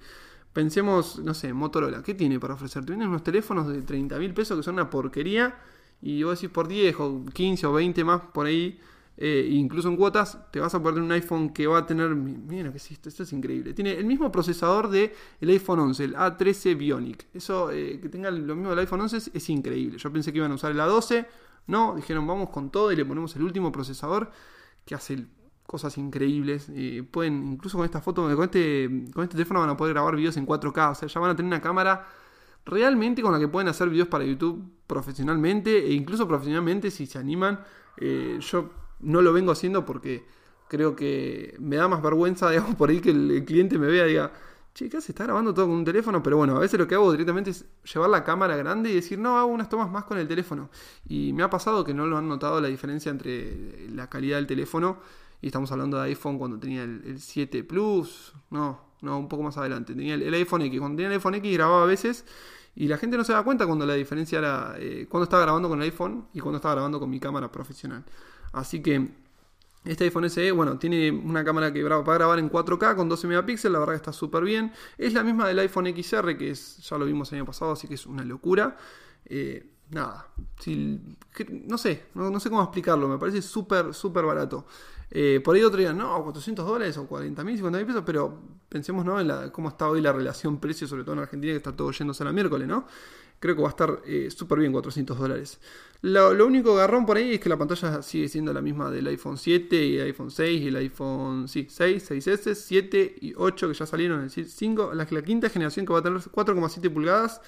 pensemos, 0.54 1.18
no 1.18 1.34
sé, 1.34 1.52
Motorola, 1.52 2.02
¿qué 2.02 2.14
tiene 2.14 2.40
para 2.40 2.54
ofrecer? 2.54 2.86
Tienes 2.86 3.08
unos 3.08 3.22
teléfonos 3.22 3.68
de 3.68 3.82
30 3.82 4.18
mil 4.18 4.32
pesos 4.32 4.56
que 4.56 4.62
son 4.62 4.74
una 4.74 4.88
porquería 4.88 5.58
y 6.00 6.22
vos 6.22 6.40
decís 6.40 6.52
por 6.52 6.66
10 6.66 6.96
o 6.98 7.24
15 7.26 7.66
o 7.66 7.72
20 7.74 8.04
más 8.04 8.22
por 8.32 8.46
ahí 8.46 8.80
eh, 9.18 9.48
incluso 9.50 9.88
en 9.88 9.96
cuotas, 9.96 10.38
te 10.50 10.60
vas 10.60 10.74
a 10.74 10.82
poner 10.82 11.00
un 11.00 11.10
iPhone 11.10 11.50
que 11.50 11.66
va 11.66 11.78
a 11.78 11.86
tener. 11.86 12.14
Mira 12.14 12.70
que 12.70 12.76
esto, 12.76 13.08
esto 13.08 13.22
es 13.22 13.32
increíble. 13.32 13.72
Tiene 13.72 13.92
el 13.92 14.04
mismo 14.04 14.30
procesador 14.30 14.88
del 14.88 15.12
el 15.40 15.48
iPhone 15.50 15.80
11, 15.80 16.04
el 16.04 16.14
A13 16.14 16.76
Bionic. 16.76 17.26
Eso, 17.32 17.70
eh, 17.70 17.98
que 18.00 18.08
tenga 18.08 18.30
lo 18.30 18.54
mismo 18.54 18.70
del 18.70 18.80
iPhone 18.80 19.00
11 19.00 19.30
es, 19.32 19.48
increíble. 19.48 19.98
Yo 19.98 20.12
pensé 20.12 20.32
que 20.32 20.38
iban 20.38 20.52
a 20.52 20.56
usar 20.56 20.72
el 20.72 20.80
A12. 20.80 21.26
No, 21.68 21.94
dijeron 21.96 22.26
vamos 22.26 22.50
con 22.50 22.70
todo 22.70 22.92
y 22.92 22.96
le 22.96 23.04
ponemos 23.04 23.34
el 23.36 23.42
último 23.42 23.72
procesador 23.72 24.30
que 24.84 24.94
hace 24.94 25.26
cosas 25.66 25.96
increíbles. 25.96 26.68
Eh, 26.74 27.02
pueden, 27.10 27.52
incluso 27.52 27.78
con 27.78 27.86
esta 27.86 28.02
foto, 28.02 28.22
con 28.22 28.44
este, 28.44 29.06
con 29.14 29.24
este 29.24 29.34
teléfono 29.34 29.60
van 29.60 29.70
a 29.70 29.76
poder 29.76 29.94
grabar 29.94 30.14
videos 30.14 30.36
en 30.36 30.46
4K. 30.46 30.90
O 30.90 30.94
sea, 30.94 31.08
ya 31.08 31.20
van 31.20 31.30
a 31.30 31.36
tener 31.36 31.48
una 31.48 31.62
cámara 31.62 32.06
realmente 32.66 33.22
con 33.22 33.32
la 33.32 33.38
que 33.38 33.48
pueden 33.48 33.68
hacer 33.68 33.88
videos 33.88 34.08
para 34.08 34.24
YouTube 34.24 34.62
profesionalmente 34.86 35.86
e 35.86 35.92
incluso 35.94 36.28
profesionalmente 36.28 36.90
si 36.90 37.06
se 37.06 37.18
animan. 37.18 37.60
yo 37.98 38.70
no 39.00 39.22
lo 39.22 39.32
vengo 39.32 39.52
haciendo 39.52 39.84
porque 39.84 40.24
creo 40.68 40.96
que 40.96 41.56
me 41.58 41.76
da 41.76 41.88
más 41.88 42.02
vergüenza, 42.02 42.50
digamos, 42.50 42.74
por 42.76 42.90
ahí 42.90 43.00
que 43.00 43.10
el, 43.10 43.44
cliente 43.44 43.78
me 43.78 43.86
vea 43.86 44.06
y 44.06 44.10
diga, 44.10 44.32
che, 44.74 44.88
¿qué 44.88 45.00
Se 45.00 45.12
está 45.12 45.24
grabando 45.24 45.54
todo 45.54 45.66
con 45.66 45.76
un 45.76 45.84
teléfono, 45.84 46.22
pero 46.22 46.36
bueno, 46.36 46.56
a 46.56 46.60
veces 46.60 46.78
lo 46.78 46.86
que 46.86 46.94
hago 46.94 47.10
directamente 47.10 47.50
es 47.50 47.64
llevar 47.92 48.10
la 48.10 48.24
cámara 48.24 48.56
grande 48.56 48.90
y 48.90 48.94
decir, 48.94 49.18
no, 49.18 49.38
hago 49.38 49.48
unas 49.48 49.68
tomas 49.68 49.90
más 49.90 50.04
con 50.04 50.18
el 50.18 50.28
teléfono. 50.28 50.70
Y 51.08 51.32
me 51.32 51.42
ha 51.42 51.50
pasado 51.50 51.84
que 51.84 51.94
no 51.94 52.06
lo 52.06 52.18
han 52.18 52.28
notado 52.28 52.60
la 52.60 52.68
diferencia 52.68 53.10
entre 53.10 53.88
la 53.90 54.08
calidad 54.08 54.36
del 54.36 54.46
teléfono, 54.46 54.98
y 55.40 55.46
estamos 55.46 55.70
hablando 55.72 55.98
de 55.98 56.04
iPhone 56.04 56.38
cuando 56.38 56.58
tenía 56.58 56.82
el, 56.82 57.20
7 57.20 57.64
Plus, 57.64 58.32
no, 58.50 58.80
no, 59.02 59.18
un 59.18 59.28
poco 59.28 59.42
más 59.42 59.56
adelante, 59.58 59.94
tenía 59.94 60.14
el, 60.14 60.34
iPhone 60.34 60.62
X, 60.62 60.78
cuando 60.78 60.96
tenía 60.96 61.08
el 61.08 61.14
iPhone 61.14 61.34
X 61.36 61.52
grababa 61.54 61.82
a 61.82 61.86
veces. 61.86 62.24
Y 62.74 62.88
la 62.88 62.98
gente 62.98 63.16
no 63.16 63.24
se 63.24 63.32
da 63.32 63.42
cuenta 63.42 63.66
cuando 63.66 63.86
la 63.86 63.94
diferencia 63.94 64.38
era 64.38 64.74
eh, 64.78 65.06
cuando 65.08 65.24
estaba 65.24 65.42
grabando 65.42 65.66
con 65.70 65.80
el 65.80 65.84
iPhone 65.84 66.26
y 66.34 66.40
cuando 66.40 66.56
estaba 66.56 66.74
grabando 66.74 67.00
con 67.00 67.08
mi 67.08 67.18
cámara 67.18 67.50
profesional. 67.50 68.04
Así 68.56 68.80
que 68.80 69.10
este 69.84 70.04
iPhone 70.04 70.30
SE, 70.30 70.50
bueno, 70.50 70.78
tiene 70.78 71.10
una 71.10 71.44
cámara 71.44 71.72
que 71.74 71.82
va 71.82 71.96
a 71.96 72.14
grabar 72.14 72.38
en 72.38 72.50
4K 72.50 72.96
con 72.96 73.06
12 73.06 73.28
megapíxeles, 73.28 73.70
la 73.70 73.78
verdad 73.78 73.92
que 73.92 73.98
está 73.98 74.12
súper 74.14 74.44
bien. 74.44 74.72
Es 74.96 75.12
la 75.12 75.22
misma 75.22 75.46
del 75.46 75.58
iPhone 75.58 75.86
XR, 75.94 76.38
que 76.38 76.50
es, 76.50 76.78
ya 76.78 76.96
lo 76.96 77.04
vimos 77.04 77.30
el 77.30 77.40
año 77.40 77.44
pasado, 77.44 77.72
así 77.72 77.86
que 77.86 77.94
es 77.94 78.06
una 78.06 78.24
locura. 78.24 78.78
Eh, 79.26 79.74
nada, 79.90 80.26
no 81.66 81.76
sé, 81.76 82.04
no, 82.14 82.40
sé 82.40 82.48
cómo 82.48 82.62
explicarlo, 82.62 83.08
me 83.08 83.18
parece 83.18 83.42
súper, 83.42 83.92
súper 83.92 84.24
barato. 84.24 84.66
Eh, 85.10 85.42
por 85.44 85.54
ahí 85.54 85.62
otro 85.62 85.78
día, 85.78 85.92
no, 85.92 86.24
400 86.24 86.66
dólares 86.66 86.96
o 86.96 87.06
40 87.06 87.44
mil, 87.44 87.56
50 87.56 87.78
mil 87.78 87.86
pesos, 87.86 88.02
pero 88.06 88.40
pensemos 88.70 89.04
¿no? 89.04 89.20
en 89.20 89.50
cómo 89.50 89.68
está 89.68 89.86
hoy 89.88 90.00
la 90.00 90.14
relación 90.14 90.58
precio, 90.58 90.88
sobre 90.88 91.04
todo 91.04 91.12
en 91.12 91.20
Argentina, 91.20 91.52
que 91.52 91.58
está 91.58 91.76
todo 91.76 91.90
yéndose 91.90 92.22
a 92.22 92.26
la 92.26 92.32
miércoles, 92.32 92.66
¿no? 92.66 92.86
Creo 93.38 93.54
que 93.54 93.62
va 93.62 93.68
a 93.68 93.70
estar 93.70 94.00
eh, 94.06 94.30
súper 94.30 94.60
bien 94.60 94.72
400 94.72 95.18
dólares. 95.18 95.58
Lo, 96.02 96.46
único 96.46 96.74
garrón 96.74 97.06
por 97.06 97.16
ahí 97.16 97.34
es 97.34 97.40
que 97.40 97.48
la 97.48 97.56
pantalla 97.56 98.02
sigue 98.02 98.28
siendo 98.28 98.52
la 98.52 98.60
misma 98.60 98.90
del 98.90 99.06
iPhone 99.06 99.38
7 99.38 99.76
y 99.84 99.96
el 99.96 100.06
iPhone 100.06 100.30
6 100.30 100.62
y 100.62 100.68
el 100.68 100.76
iPhone 100.76 101.48
sí, 101.48 101.66
6, 101.68 102.10
6S, 102.10 102.54
7 102.54 103.16
y 103.20 103.34
8 103.36 103.68
que 103.68 103.74
ya 103.74 103.86
salieron, 103.86 104.20
es 104.20 104.34
decir, 104.34 104.48
5, 104.48 104.92
la, 104.94 105.06
quinta 105.06 105.48
generación 105.48 105.86
que 105.86 105.92
va 105.92 106.00
a 106.00 106.02
tener 106.02 106.20
4,7 106.20 106.92
pulgadas 106.92 107.40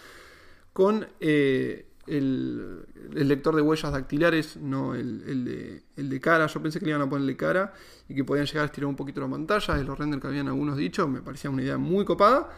con 0.72 1.06
eh, 1.20 1.86
el, 2.08 2.86
lector 3.12 3.54
de 3.54 3.62
huellas 3.62 3.92
dactilares, 3.92 4.56
no 4.56 4.94
el, 4.94 5.82
de, 5.96 6.20
cara. 6.20 6.46
Yo 6.46 6.62
pensé 6.62 6.78
que 6.78 6.86
le 6.86 6.92
iban 6.92 7.02
a 7.02 7.08
poner 7.08 7.26
de 7.26 7.36
cara 7.36 7.74
y 8.08 8.14
que 8.14 8.24
podían 8.24 8.46
llegar 8.46 8.62
a 8.62 8.66
estirar 8.66 8.86
un 8.86 8.96
poquito 8.96 9.20
la 9.20 9.28
pantalla, 9.28 9.74
de 9.74 9.84
los 9.84 9.98
renders 9.98 10.20
que 10.20 10.28
habían 10.28 10.48
algunos 10.48 10.76
dicho, 10.76 11.06
me 11.06 11.20
parecía 11.20 11.50
una 11.50 11.62
idea 11.62 11.78
muy 11.78 12.04
copada. 12.04 12.48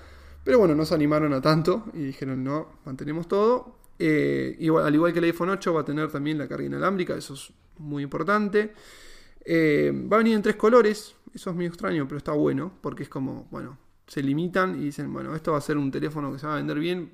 Pero 0.45 0.59
bueno, 0.59 0.75
no 0.75 0.85
se 0.85 0.95
animaron 0.95 1.33
a 1.33 1.41
tanto 1.41 1.85
y 1.93 2.05
dijeron 2.05 2.43
no, 2.43 2.69
mantenemos 2.85 3.29
todo. 3.29 3.77
Eh, 3.99 4.57
al 4.83 4.95
igual 4.95 5.13
que 5.13 5.19
el 5.19 5.27
iPhone 5.27 5.51
8 5.51 5.75
va 5.75 5.83
a 5.83 5.85
tener 5.85 6.11
también 6.11 6.39
la 6.39 6.49
carga 6.49 6.65
inalámbrica, 6.65 7.15
eso 7.15 7.35
es 7.35 7.53
muy 7.79 8.03
importante. 8.03 8.73
Eh, 9.45 9.93
va 10.11 10.17
a 10.17 10.19
venir 10.19 10.35
en 10.35 10.43
tres 10.43 10.57
colores, 10.57 11.15
eso 11.35 11.51
es 11.51 11.57
muy 11.57 11.67
extraño, 11.67 12.07
pero 12.07 12.19
está 12.19 12.33
bueno, 12.33 12.73
porque 12.81 13.03
es 13.03 13.09
como, 13.09 13.47
bueno, 13.51 13.79
se 14.11 14.25
limitan 14.25 14.75
y 14.75 14.87
dicen, 14.87 15.13
bueno, 15.13 15.37
esto 15.37 15.53
va 15.53 15.59
a 15.59 15.61
ser 15.61 15.79
un 15.79 15.93
teléfono 15.93 16.33
que 16.33 16.41
se 16.41 16.45
va 16.45 16.55
a 16.55 16.57
vender 16.57 16.81
bien. 16.81 17.13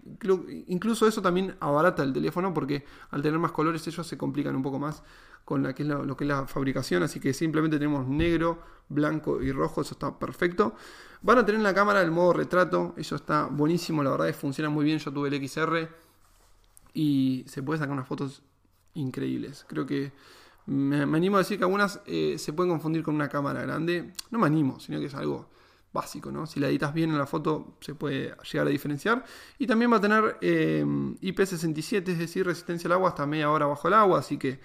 Incluso 0.68 1.06
eso 1.06 1.20
también 1.20 1.54
abarata 1.60 2.02
el 2.02 2.14
teléfono 2.14 2.54
porque 2.54 2.86
al 3.10 3.20
tener 3.20 3.38
más 3.38 3.52
colores 3.52 3.86
ellos 3.86 4.06
se 4.06 4.16
complican 4.16 4.56
un 4.56 4.62
poco 4.62 4.78
más 4.78 5.02
con 5.44 5.62
la 5.62 5.74
que 5.74 5.82
es 5.82 5.88
lo 5.90 6.16
que 6.16 6.24
es 6.24 6.28
la 6.28 6.46
fabricación, 6.46 7.02
así 7.02 7.20
que 7.20 7.34
simplemente 7.34 7.76
tenemos 7.76 8.08
negro, 8.08 8.62
blanco 8.88 9.42
y 9.42 9.52
rojo, 9.52 9.82
eso 9.82 9.92
está 9.92 10.18
perfecto. 10.18 10.74
Van 11.20 11.36
a 11.36 11.44
tener 11.44 11.60
la 11.60 11.74
cámara 11.74 12.00
el 12.00 12.10
modo 12.10 12.32
retrato, 12.32 12.94
eso 12.96 13.14
está 13.14 13.44
buenísimo, 13.44 14.02
la 14.02 14.12
verdad 14.12 14.30
es 14.30 14.36
que 14.36 14.40
funciona 14.40 14.70
muy 14.70 14.86
bien, 14.86 14.98
yo 14.98 15.12
tuve 15.12 15.28
el 15.28 15.46
XR 15.46 15.90
y 16.94 17.44
se 17.46 17.62
puede 17.62 17.78
sacar 17.78 17.92
unas 17.92 18.08
fotos 18.08 18.42
increíbles. 18.94 19.66
Creo 19.68 19.84
que 19.84 20.14
me, 20.64 21.02
animo 21.02 21.36
a 21.36 21.40
decir 21.40 21.58
que 21.58 21.64
algunas 21.64 22.00
eh, 22.06 22.36
se 22.38 22.54
pueden 22.54 22.72
confundir 22.72 23.02
con 23.02 23.14
una 23.14 23.28
cámara 23.28 23.60
grande, 23.60 24.14
no 24.30 24.38
me 24.38 24.46
animo, 24.46 24.80
sino 24.80 24.98
que 24.98 25.06
es 25.06 25.14
algo 25.14 25.50
básico, 25.96 26.30
¿no? 26.30 26.46
Si 26.46 26.60
la 26.60 26.68
editas 26.68 26.94
bien 26.94 27.10
en 27.10 27.18
la 27.18 27.26
foto 27.26 27.76
se 27.80 27.94
puede 27.94 28.34
llegar 28.50 28.66
a 28.66 28.70
diferenciar. 28.70 29.24
Y 29.58 29.66
también 29.66 29.92
va 29.92 29.96
a 29.96 30.00
tener 30.00 30.38
eh, 30.40 30.84
IP67, 30.86 32.08
es 32.08 32.18
decir, 32.18 32.46
resistencia 32.46 32.88
al 32.88 32.92
agua 32.92 33.10
hasta 33.10 33.26
media 33.26 33.50
hora 33.50 33.66
bajo 33.66 33.88
el 33.88 33.94
agua, 33.94 34.20
así 34.20 34.38
que 34.38 34.60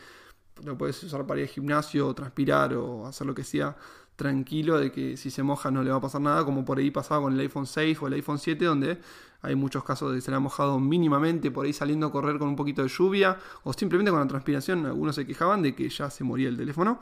lo 0.64 0.78
puedes 0.78 1.02
usar 1.04 1.26
para 1.26 1.40
ir 1.40 1.48
al 1.48 1.54
gimnasio, 1.54 2.14
transpirar 2.14 2.74
o 2.76 3.08
hacer 3.08 3.26
lo 3.26 3.34
que 3.34 3.44
sea 3.44 3.76
tranquilo 4.16 4.78
de 4.78 4.92
que 4.92 5.18
si 5.18 5.32
se 5.32 5.42
moja 5.42 5.72
no 5.72 5.82
le 5.84 5.90
va 5.90 5.98
a 5.98 6.02
pasar 6.02 6.22
nada, 6.22 6.46
como 6.46 6.64
por 6.64 6.78
ahí 6.78 6.92
pasaba 6.92 7.24
con 7.24 7.34
el 7.34 7.40
iPhone 7.40 7.66
6 7.66 7.98
o 8.02 8.08
el 8.08 8.14
iPhone 8.14 8.38
7, 8.38 8.66
donde 8.66 9.00
hay 9.42 9.56
muchos 9.56 9.84
casos 9.84 10.12
de 10.12 10.18
que 10.18 10.22
se 10.22 10.30
le 10.30 10.38
ha 10.38 10.40
mojado 10.40 10.80
mínimamente 10.80 11.50
por 11.50 11.66
ahí 11.66 11.74
saliendo 11.74 12.08
a 12.08 12.12
correr 12.12 12.38
con 12.38 12.48
un 12.48 12.56
poquito 12.56 12.84
de 12.84 12.90
lluvia 12.90 13.40
o 13.64 13.74
simplemente 13.74 14.12
con 14.12 14.20
la 14.20 14.28
transpiración. 14.28 14.86
Algunos 14.86 15.16
se 15.16 15.26
quejaban 15.26 15.64
de 15.64 15.74
que 15.74 15.90
ya 15.90 16.10
se 16.12 16.24
moría 16.24 16.50
el 16.50 16.58
teléfono. 16.58 17.00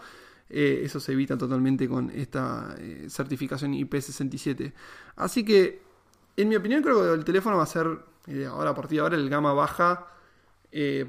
Eh, 0.50 0.82
eso 0.84 1.00
se 1.00 1.12
evita 1.12 1.38
totalmente 1.38 1.88
con 1.88 2.10
esta 2.10 2.76
eh, 2.80 3.06
certificación 3.10 3.74
IP67. 3.74 4.74
Así 5.18 5.46
que, 5.46 5.82
en 6.36 6.50
mi 6.50 6.56
opinión, 6.56 6.82
creo 6.82 7.02
que 7.02 7.14
el 7.14 7.24
teléfono 7.24 7.58
va 7.58 7.64
a 7.64 7.68
ser, 7.68 7.88
eh, 8.28 8.46
ahora 8.46 8.72
a 8.72 8.76
partir 8.76 8.98
de 8.98 9.02
ahora, 9.02 9.16
el 9.16 9.30
gama 9.30 9.54
baja 9.54 10.08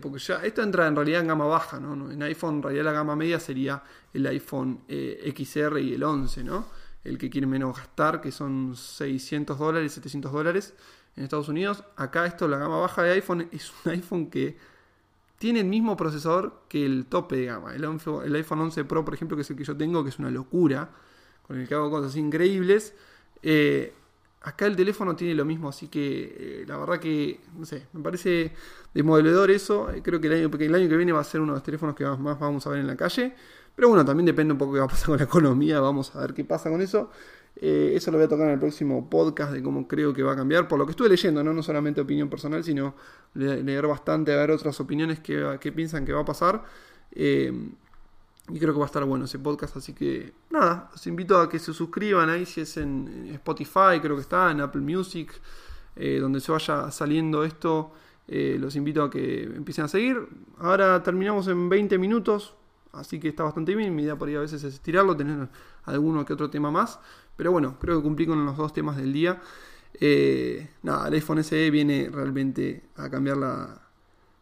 porque 0.00 0.18
ya 0.18 0.36
esto 0.36 0.62
entra 0.62 0.86
en 0.86 0.96
realidad 0.96 1.20
en 1.20 1.26
gama 1.26 1.44
baja, 1.44 1.78
¿no? 1.78 2.10
En 2.10 2.22
iPhone 2.22 2.54
en 2.54 2.62
realidad 2.62 2.84
la 2.84 2.92
gama 2.92 3.14
media 3.14 3.38
sería 3.38 3.82
el 4.14 4.26
iPhone 4.26 4.84
XR 4.88 5.78
y 5.80 5.92
el 5.92 6.02
11, 6.02 6.44
¿no? 6.44 6.64
El 7.04 7.18
que 7.18 7.28
quiere 7.28 7.46
menos 7.46 7.76
gastar, 7.76 8.22
que 8.22 8.32
son 8.32 8.74
600 8.74 9.58
dólares, 9.58 9.92
700 9.92 10.32
dólares 10.32 10.72
en 11.14 11.24
Estados 11.24 11.50
Unidos. 11.50 11.84
Acá 11.96 12.24
esto, 12.24 12.48
la 12.48 12.56
gama 12.56 12.78
baja 12.78 13.02
de 13.02 13.12
iPhone, 13.12 13.50
es 13.52 13.70
un 13.84 13.92
iPhone 13.92 14.30
que 14.30 14.56
tiene 15.40 15.60
el 15.60 15.66
mismo 15.66 15.96
procesador 15.96 16.64
que 16.68 16.84
el 16.84 17.06
tope 17.06 17.36
de 17.36 17.46
gama. 17.46 17.74
El, 17.74 17.82
el 17.82 18.34
iPhone 18.34 18.60
11 18.60 18.84
Pro, 18.84 19.04
por 19.06 19.14
ejemplo, 19.14 19.38
que 19.38 19.40
es 19.40 19.48
el 19.48 19.56
que 19.56 19.64
yo 19.64 19.74
tengo, 19.74 20.04
que 20.04 20.10
es 20.10 20.18
una 20.18 20.30
locura, 20.30 20.90
con 21.46 21.58
el 21.58 21.66
que 21.66 21.74
hago 21.74 21.90
cosas 21.90 22.14
increíbles. 22.16 22.94
Eh, 23.42 23.94
Acá 24.42 24.66
el 24.66 24.74
teléfono 24.74 25.14
tiene 25.14 25.34
lo 25.34 25.44
mismo, 25.44 25.68
así 25.68 25.88
que 25.88 26.62
eh, 26.62 26.64
la 26.66 26.78
verdad 26.78 26.98
que, 26.98 27.40
no 27.58 27.66
sé, 27.66 27.86
me 27.92 28.02
parece 28.02 28.52
desmodelador 28.94 29.50
eso. 29.50 29.90
Eh, 29.90 30.00
creo 30.02 30.18
que 30.18 30.28
el, 30.28 30.32
año, 30.32 30.50
el 30.58 30.74
año 30.74 30.88
que 30.88 30.96
viene 30.96 31.12
va 31.12 31.20
a 31.20 31.24
ser 31.24 31.42
uno 31.42 31.52
de 31.52 31.56
los 31.56 31.62
teléfonos 31.62 31.94
que 31.94 32.04
más 32.04 32.38
vamos 32.38 32.66
a 32.66 32.70
ver 32.70 32.80
en 32.80 32.86
la 32.86 32.96
calle. 32.96 33.34
Pero 33.76 33.88
bueno, 33.88 34.02
también 34.02 34.24
depende 34.24 34.52
un 34.52 34.58
poco 34.58 34.72
qué 34.72 34.78
va 34.78 34.86
a 34.86 34.88
pasar 34.88 35.06
con 35.08 35.18
la 35.18 35.24
economía, 35.24 35.80
vamos 35.80 36.16
a 36.16 36.20
ver 36.20 36.32
qué 36.32 36.44
pasa 36.44 36.70
con 36.70 36.80
eso. 36.80 37.10
Eh, 37.56 37.92
eso 37.94 38.10
lo 38.10 38.16
voy 38.16 38.24
a 38.24 38.28
tocar 38.28 38.46
en 38.46 38.54
el 38.54 38.58
próximo 38.58 39.10
podcast 39.10 39.52
de 39.52 39.62
cómo 39.62 39.86
creo 39.86 40.14
que 40.14 40.22
va 40.22 40.32
a 40.32 40.36
cambiar, 40.36 40.66
por 40.66 40.78
lo 40.78 40.86
que 40.86 40.92
estuve 40.92 41.08
leyendo, 41.08 41.44
no, 41.44 41.52
no 41.52 41.62
solamente 41.62 42.00
opinión 42.00 42.30
personal, 42.30 42.64
sino 42.64 42.94
leer 43.34 43.86
bastante, 43.86 44.32
a 44.32 44.36
ver 44.36 44.50
otras 44.50 44.80
opiniones 44.80 45.20
que, 45.20 45.58
que 45.60 45.72
piensan 45.72 46.04
que 46.04 46.12
va 46.12 46.22
a 46.22 46.24
pasar. 46.24 46.64
Eh, 47.12 47.52
y 48.48 48.58
creo 48.58 48.72
que 48.72 48.78
va 48.78 48.86
a 48.86 48.86
estar 48.86 49.04
bueno 49.04 49.26
ese 49.26 49.38
podcast, 49.38 49.76
así 49.76 49.92
que 49.92 50.32
nada, 50.50 50.90
os 50.94 51.06
invito 51.06 51.38
a 51.38 51.48
que 51.48 51.58
se 51.58 51.72
suscriban 51.72 52.30
ahí 52.30 52.46
si 52.46 52.62
es 52.62 52.76
en 52.78 53.28
Spotify, 53.34 54.00
creo 54.00 54.16
que 54.16 54.22
está, 54.22 54.50
en 54.50 54.60
Apple 54.60 54.80
Music, 54.80 55.32
eh, 55.96 56.18
donde 56.18 56.40
se 56.40 56.50
vaya 56.50 56.90
saliendo 56.90 57.44
esto. 57.44 57.92
Los 58.32 58.76
invito 58.76 59.02
a 59.02 59.10
que 59.10 59.42
empiecen 59.42 59.86
a 59.86 59.88
seguir. 59.88 60.16
Ahora 60.58 61.02
terminamos 61.02 61.48
en 61.48 61.68
20 61.68 61.98
minutos, 61.98 62.54
así 62.92 63.18
que 63.18 63.26
está 63.26 63.42
bastante 63.42 63.74
bien. 63.74 63.92
Mi 63.92 64.04
idea 64.04 64.16
por 64.16 64.28
ahí 64.28 64.36
a 64.36 64.40
veces 64.40 64.62
es 64.62 64.74
estirarlo, 64.74 65.16
tener 65.16 65.48
alguno 65.84 66.24
que 66.24 66.32
otro 66.32 66.48
tema 66.48 66.70
más. 66.70 67.00
Pero 67.40 67.52
bueno, 67.52 67.78
creo 67.80 67.96
que 67.96 68.02
cumplí 68.02 68.26
con 68.26 68.44
los 68.44 68.54
dos 68.58 68.74
temas 68.74 68.98
del 68.98 69.14
día. 69.14 69.40
Eh, 69.98 70.68
nada, 70.82 71.08
el 71.08 71.14
iPhone 71.14 71.42
SE 71.42 71.70
viene 71.70 72.10
realmente 72.12 72.82
a 72.96 73.08
cambiar 73.08 73.38
la, 73.38 73.80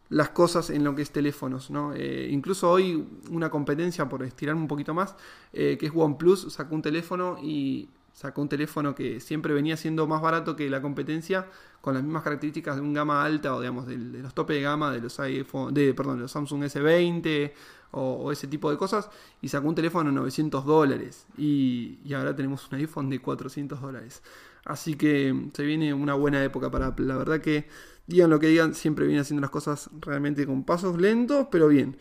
las 0.09 0.31
cosas 0.31 0.69
en 0.69 0.83
lo 0.83 0.93
que 0.95 1.03
es 1.03 1.09
teléfonos. 1.09 1.71
¿no? 1.71 1.93
Eh, 1.95 2.27
incluso 2.29 2.69
hoy 2.69 3.07
una 3.31 3.49
competencia, 3.49 4.09
por 4.09 4.23
estirarme 4.23 4.59
un 4.59 4.67
poquito 4.67 4.93
más, 4.93 5.15
eh, 5.53 5.77
que 5.79 5.85
es 5.85 5.93
OnePlus, 5.95 6.51
sacó 6.51 6.75
un 6.75 6.81
teléfono 6.81 7.37
y 7.41 7.87
sacó 8.19 8.41
un 8.41 8.49
teléfono 8.49 8.93
que 8.93 9.21
siempre 9.21 9.53
venía 9.53 9.77
siendo 9.77 10.05
más 10.05 10.21
barato 10.21 10.53
que 10.57 10.69
la 10.69 10.81
competencia, 10.81 11.47
con 11.79 11.93
las 11.93 12.03
mismas 12.03 12.21
características 12.21 12.75
de 12.75 12.81
un 12.81 12.93
gama 12.93 13.23
alta 13.23 13.55
o 13.55 13.61
digamos 13.61 13.87
de, 13.87 13.95
los 13.95 14.33
tope 14.33 14.55
de 14.55 14.61
gama 14.61 14.91
de 14.91 14.99
los 14.99 15.17
iPhone, 15.21 15.73
de, 15.73 15.93
perdón, 15.93 16.19
los 16.19 16.29
Samsung 16.29 16.63
S20 16.63 17.53
o, 17.91 18.29
ese 18.29 18.47
tipo 18.47 18.69
de 18.69 18.77
cosas, 18.77 19.09
y 19.41 19.47
sacó 19.47 19.69
un 19.69 19.75
teléfono 19.75 20.09
de 20.09 20.15
900 20.17 20.65
dólares 20.65 21.27
y, 21.37 21.97
ahora 22.13 22.35
tenemos 22.35 22.67
un 22.69 22.79
iPhone 22.79 23.09
de 23.09 23.21
400 23.21 23.79
dólares. 23.79 24.21
Así 24.65 24.95
que 24.95 25.33
se 25.53 25.63
viene 25.63 25.93
una 25.93 26.13
buena 26.13 26.43
época 26.43 26.69
para 26.69 26.87
Apple. 26.87 27.05
La 27.05 27.15
verdad 27.15 27.39
que 27.39 27.69
digan 28.05 28.29
lo 28.29 28.37
que 28.41 28.47
digan, 28.47 28.75
siempre 28.75 29.07
viene 29.07 29.21
haciendo 29.21 29.39
las 29.39 29.49
cosas 29.49 29.89
realmente 30.01 30.45
con 30.45 30.65
pasos 30.65 30.99
lentos, 30.99 31.47
pero 31.49 31.69
bien. 31.69 31.97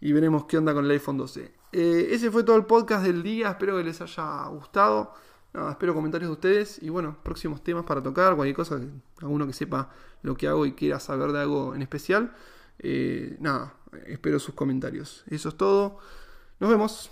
Y 0.00 0.12
veremos 0.12 0.46
qué 0.46 0.58
onda 0.58 0.74
con 0.74 0.84
el 0.84 0.90
iPhone 0.90 1.16
12. 1.16 1.52
Eh, 1.70 2.08
ese 2.10 2.32
fue 2.32 2.42
todo 2.42 2.56
el 2.56 2.66
podcast 2.66 3.04
del 3.04 3.22
día. 3.22 3.50
Espero 3.50 3.76
que 3.76 3.84
les 3.84 4.00
haya 4.00 4.46
gustado. 4.48 5.14
Espero 5.70 5.94
comentarios 5.94 6.28
de 6.28 6.32
ustedes. 6.32 6.82
Y 6.82 6.88
bueno, 6.88 7.16
próximos 7.22 7.62
temas 7.62 7.84
para 7.84 8.02
tocar. 8.02 8.34
Cualquier 8.36 8.56
cosa, 8.56 8.80
alguno 9.20 9.46
que 9.46 9.52
sepa 9.52 9.90
lo 10.22 10.36
que 10.36 10.48
hago 10.48 10.66
y 10.66 10.72
quiera 10.72 11.00
saber 11.00 11.32
de 11.32 11.40
algo 11.40 11.74
en 11.74 11.82
especial. 11.82 12.34
Eh, 12.78 13.36
nada, 13.40 13.74
espero 14.06 14.38
sus 14.38 14.54
comentarios. 14.54 15.24
Eso 15.28 15.48
es 15.48 15.56
todo. 15.56 15.98
Nos 16.60 16.70
vemos. 16.70 17.10